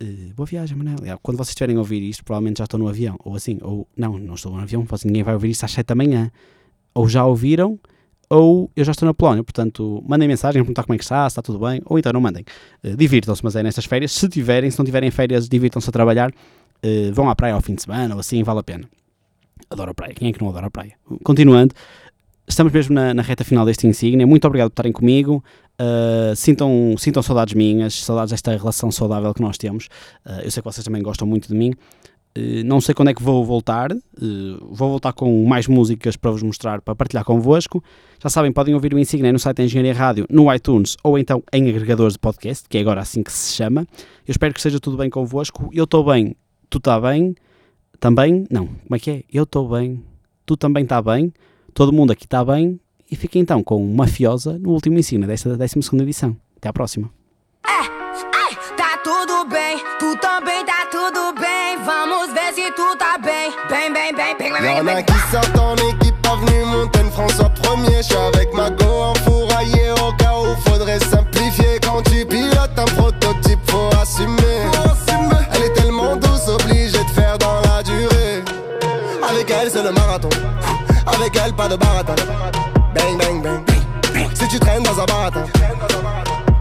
Uh, 0.02 0.35
boa 0.35 0.46
viagem, 0.46 0.76
Manel. 0.76 0.96
É, 1.05 1.16
Quando 1.22 1.38
vocês 1.38 1.50
estiverem 1.50 1.76
a 1.76 1.79
ouvir 1.79 2.02
isto, 2.02 2.22
provavelmente 2.22 2.59
já 2.59 2.64
estou 2.64 2.79
no 2.79 2.87
avião. 2.87 3.16
Ou 3.24 3.35
assim, 3.35 3.59
ou 3.62 3.88
não, 3.96 4.18
não 4.18 4.35
estou 4.35 4.52
no 4.52 4.61
avião, 4.61 4.87
ninguém 5.05 5.22
vai 5.22 5.35
ouvir 5.35 5.50
isto 5.50 5.64
às 5.64 5.72
7 5.72 5.87
da 5.87 5.94
manhã. 5.94 6.31
Ou 6.94 7.09
já 7.09 7.24
ouviram, 7.24 7.79
ou 8.29 8.70
eu 8.76 8.85
já 8.85 8.92
estou 8.92 9.07
na 9.07 9.14
Polónia. 9.14 9.42
Portanto, 9.42 10.02
mandem 10.07 10.29
mensagem, 10.29 10.62
perguntar 10.62 10.85
como 10.85 10.94
é 10.94 10.98
que 10.98 11.05
está, 11.05 11.29
se 11.29 11.33
está 11.33 11.42
tudo 11.42 11.59
bem, 11.59 11.81
ou 11.87 11.98
então 11.98 12.12
não 12.12 12.20
mandem. 12.20 12.44
Uh, 12.85 12.96
divirtam-se, 12.96 13.42
mas 13.42 13.57
é 13.57 13.62
nestas 13.62 13.87
férias. 13.87 14.12
Se 14.12 14.29
tiverem, 14.29 14.70
se 14.70 14.79
não 14.79 14.85
tiverem 14.85 15.11
férias, 15.11 15.48
divirtam-se 15.48 15.88
a 15.88 15.92
trabalhar. 15.92 16.31
Uh, 16.85 17.12
vão 17.14 17.31
à 17.31 17.35
praia 17.35 17.55
ao 17.55 17.62
fim 17.62 17.74
de 17.74 17.83
semana, 17.83 18.14
ou 18.14 18.20
assim, 18.20 18.42
vale 18.42 18.61
a 18.61 18.62
pena. 18.62 18.88
Adoro 19.70 19.90
a 19.90 19.94
praia. 19.94 20.14
Quem 20.14 20.29
é 20.29 20.33
que 20.33 20.40
não 20.40 20.48
adora 20.48 20.66
a 20.66 20.70
praia? 20.70 20.92
Continuando, 21.24 21.74
estamos 22.46 22.72
mesmo 22.72 22.94
na, 22.94 23.12
na 23.12 23.22
reta 23.22 23.44
final 23.44 23.64
deste 23.64 23.87
insígnia. 23.87 24.26
Muito 24.26 24.46
obrigado 24.46 24.70
por 24.70 24.74
estarem 24.74 24.92
comigo. 24.92 25.42
Uh, 25.81 26.35
sintam, 26.35 26.94
sintam 26.96 27.22
saudades 27.22 27.55
minhas, 27.55 27.94
saudades 27.94 28.31
desta 28.31 28.57
relação 28.57 28.90
saudável 28.90 29.33
que 29.35 29.42
nós 29.42 29.59
temos. 29.59 29.87
Uh, 30.24 30.42
eu 30.44 30.50
sei 30.50 30.62
que 30.62 30.64
vocês 30.64 30.85
também 30.85 31.02
gostam 31.02 31.26
muito 31.26 31.48
de 31.48 31.55
mim. 31.55 31.72
Uh, 32.37 32.64
não 32.64 32.81
sei 32.81 32.94
quando 32.94 33.09
é 33.09 33.14
que 33.14 33.22
vou 33.22 33.44
voltar. 33.44 33.90
vou 34.70 34.88
voltar 34.88 35.12
com 35.12 35.44
mais 35.44 35.66
músicas 35.66 36.16
para 36.16 36.31
vos 36.31 36.42
mostrar, 36.42 36.81
para 36.81 36.94
partilhar 36.94 37.24
convosco. 37.24 37.83
Já 38.22 38.31
sabem, 38.31 38.52
podem 38.52 38.74
ouvir 38.74 38.94
o 38.94 38.98
Insignia 38.98 39.33
no 39.33 39.38
site 39.38 39.57
da 39.59 39.64
Engenharia 39.64 39.94
Rádio, 39.94 40.26
no 40.31 40.52
iTunes 40.55 40.96
ou 41.02 41.18
então 41.18 41.42
em 41.52 41.68
agregadores 41.68 42.14
de 42.14 42.18
podcast, 42.20 42.68
que 42.68 42.79
é 42.79 42.81
agora 42.81 43.00
assim 43.00 43.22
que 43.22 43.33
se 43.33 43.55
chama. 43.55 43.87
Eu 44.26 44.31
espero 44.31 44.55
que 44.55 44.61
esteja 44.61 44.79
tudo 44.79 44.96
bem 44.96 45.11
convosco. 45.11 45.68
Eu 45.72 45.85
estou 45.85 46.05
bem, 46.05 46.37
tu 46.70 46.79
está 46.79 47.00
bem. 47.00 47.35
Também? 48.00 48.46
Não. 48.50 48.66
Como 48.66 48.94
é 48.94 48.98
que 48.98 49.11
é? 49.11 49.22
Eu 49.32 49.44
estou 49.44 49.68
bem, 49.68 50.02
tu 50.44 50.56
também 50.56 50.85
está 50.85 51.00
bem. 51.00 51.32
Todo 51.74 51.92
mundo 51.92 52.12
aqui 52.12 52.24
está 52.24 52.44
bem, 52.44 52.80
e 53.11 53.16
fica 53.16 53.38
então 53.38 53.62
com 53.62 53.85
Mafiosa 53.94 54.59
no 54.59 54.70
último 54.70 54.98
ensino 54.98 55.26
desta 55.26 55.56
12 55.56 55.78
edição. 56.02 56.37
Até 56.56 56.68
à 56.68 56.72
próxima. 56.72 57.11
Tá 58.76 58.98
tudo 59.02 59.48
bem, 59.48 59.78
tu 59.98 60.16
também 60.18 60.64
tá 60.64 60.87
tudo 60.90 61.32
bem. 61.40 61.76
Vamos 61.85 62.32
ver 62.32 62.52
se 62.54 62.70
tu 62.72 62.96
tá 62.96 63.18
bem. 63.18 63.52
Bem, 63.68 63.92
bem, 63.92 64.14
bem, 64.14 64.37
bem, 64.37 64.52
bem, 64.52 64.62
bem. 64.62 64.76
Y'en 64.76 64.88
a 64.88 65.02
qui 65.02 65.18
sortent 65.30 65.59
en 65.59 65.74
équipe, 65.90 66.26
avenue 66.26 66.64
Montaigne, 66.64 67.11
François 67.11 67.50
Premier. 67.50 68.02
J'suis 68.02 68.16
avec 68.16 68.52
ma 68.52 68.70
go 68.70 68.85
enfouraillé 68.85 69.15
pas 81.57 81.69
de 81.69 81.77
baratin. 81.77 82.14
Bang, 82.95 83.19
bang, 83.19 83.42
bang. 83.42 83.64
Si 84.35 84.49
tu 84.49 84.59
traînes 84.61 84.83
dans 84.83 85.01
un 85.01 85.07
baratin. 85.07 85.45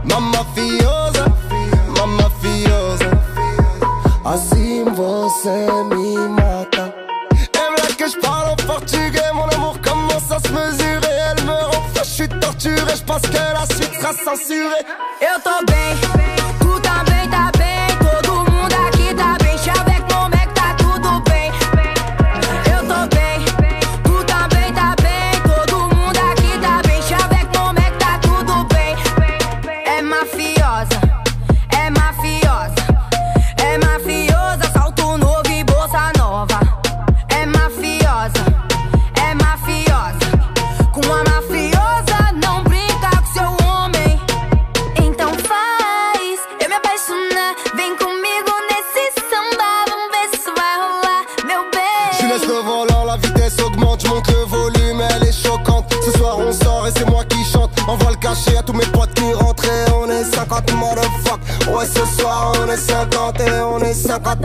Mamma 0.03 0.45
fiosa, 0.55 1.25
mamma 1.97 2.29
fiosa. 2.41 3.11
Assim 4.23 4.85
você 4.85 5.67
me 5.89 6.27
mata. 6.29 6.93
Aime 7.53 7.75
là 7.77 7.93
que 7.97 8.07
je 8.07 8.17
parle 8.19 8.51
en 8.51 8.55
portugais, 8.55 9.31
mon 9.33 9.47
amour 9.55 9.77
commence 9.81 10.31
à 10.31 10.39
se 10.39 10.51
mesurer. 10.51 11.15
Elle 11.29 11.43
me 11.45 11.51
rend 11.51 11.83
je 11.97 12.03
suis 12.03 12.29
torturé, 12.29 12.95
je 12.95 13.03
pense 13.03 13.21
que 13.23 13.37
la 13.57 13.65
suite 13.75 13.93
sera 13.99 14.13
censurée. 14.13 14.85
Eu 15.21 15.41
tô 15.43 15.65
bem, 15.67 16.44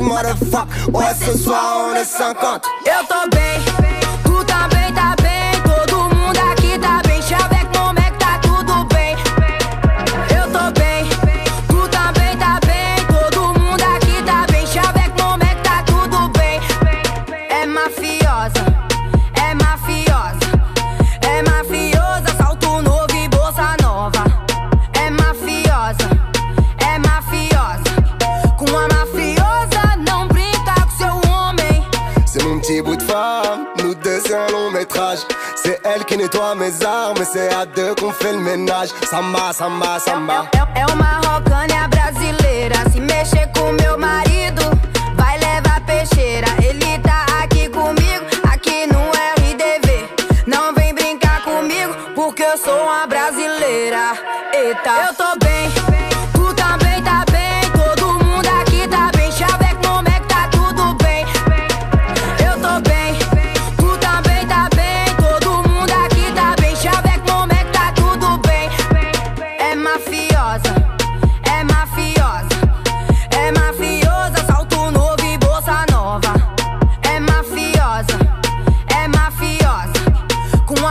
motherfuck. 0.00 0.66
Ouais, 0.92 1.14
ce 1.18 1.36
soir 1.38 1.88
on 1.90 1.94
est 1.94 2.04
50. 2.04 2.66
Eu 2.86 2.90
c'est 37.32 37.52
à 37.54 37.64
deux 37.64 37.94
qu'on 37.94 38.12
fait 38.12 38.32
le. 38.32 38.40
Samba, 39.10 39.52
samba, 39.52 39.98
samba. 40.00 40.48
É 40.74 40.84
uma 40.86 41.20
rocânia 41.28 41.86
brasileira. 41.88 42.76
Se 42.92 43.00
mexer 43.00 43.48
com 43.54 43.72
meu 43.72 43.98
marido, 43.98 44.62
vai 45.14 45.38
levar 45.38 45.80
peixeira. 45.86 46.48
Ele 46.62 46.98
tá 47.00 47.26
aqui 47.42 47.68
comigo, 47.68 48.24
aqui 48.52 48.86
no 48.86 49.00
RDV. 49.38 50.08
Não 50.46 50.74
vem 50.74 50.94
brincar 50.94 51.42
comigo, 51.44 51.94
porque 52.14 52.42
eu 52.42 52.58
sou 52.58 52.82
uma 52.82 53.06
brasileira. 53.06 54.14
Eita, 54.52 54.90
eu 55.08 55.14
tô 55.14 55.38
bem, 55.44 55.89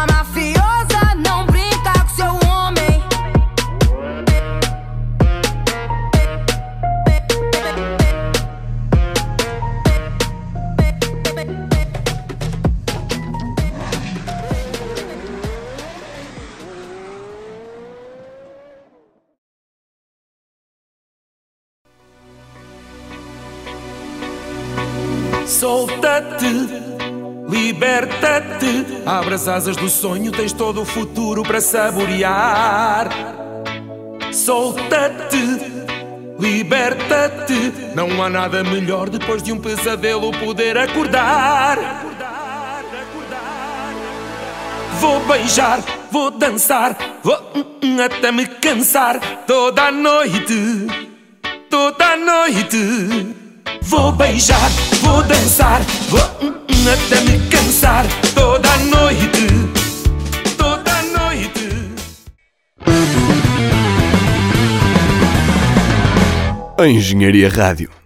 mafiosa 0.08 1.16
não 1.26 1.46
brinca 1.46 1.94
com 2.02 2.10
seu 2.10 2.50
homem. 2.50 3.04
Solta-te 25.46 26.79
Abre 29.10 29.34
as 29.34 29.48
asas 29.48 29.76
do 29.76 29.90
sonho, 29.90 30.32
tens 30.32 30.54
todo 30.54 30.84
o 30.84 30.86
futuro 30.86 31.42
para 31.42 31.60
saborear. 31.60 33.10
Solta-te, 34.32 35.60
liberta-te. 36.40 37.74
Não 37.96 38.22
há 38.22 38.30
nada 38.30 38.64
melhor 38.64 39.10
depois 39.10 39.42
de 39.42 39.52
um 39.52 39.60
pesadelo 39.60 40.32
poder 40.34 40.78
acordar. 40.78 42.06
Vou 45.00 45.20
beijar, 45.22 45.80
vou 46.12 46.30
dançar, 46.30 46.96
vou 47.24 47.42
hum, 47.56 47.66
hum, 47.84 48.02
até 48.02 48.32
me 48.32 48.46
cansar 48.46 49.20
toda 49.48 49.88
a 49.88 49.92
noite, 49.92 50.86
toda 51.68 52.14
a 52.14 52.16
noite. 52.16 53.36
Vou 53.82 54.12
beijar, 54.12 54.70
vou 55.02 55.24
dançar, 55.24 55.82
vou 56.10 56.48
hum, 56.48 56.69
até 56.90 57.22
me 57.22 57.40
cansar 57.50 58.06
toda 58.34 58.76
noite, 58.78 59.48
toda 60.58 61.02
noite. 61.04 61.70
Engenharia 66.80 67.50
Rádio. 67.50 67.99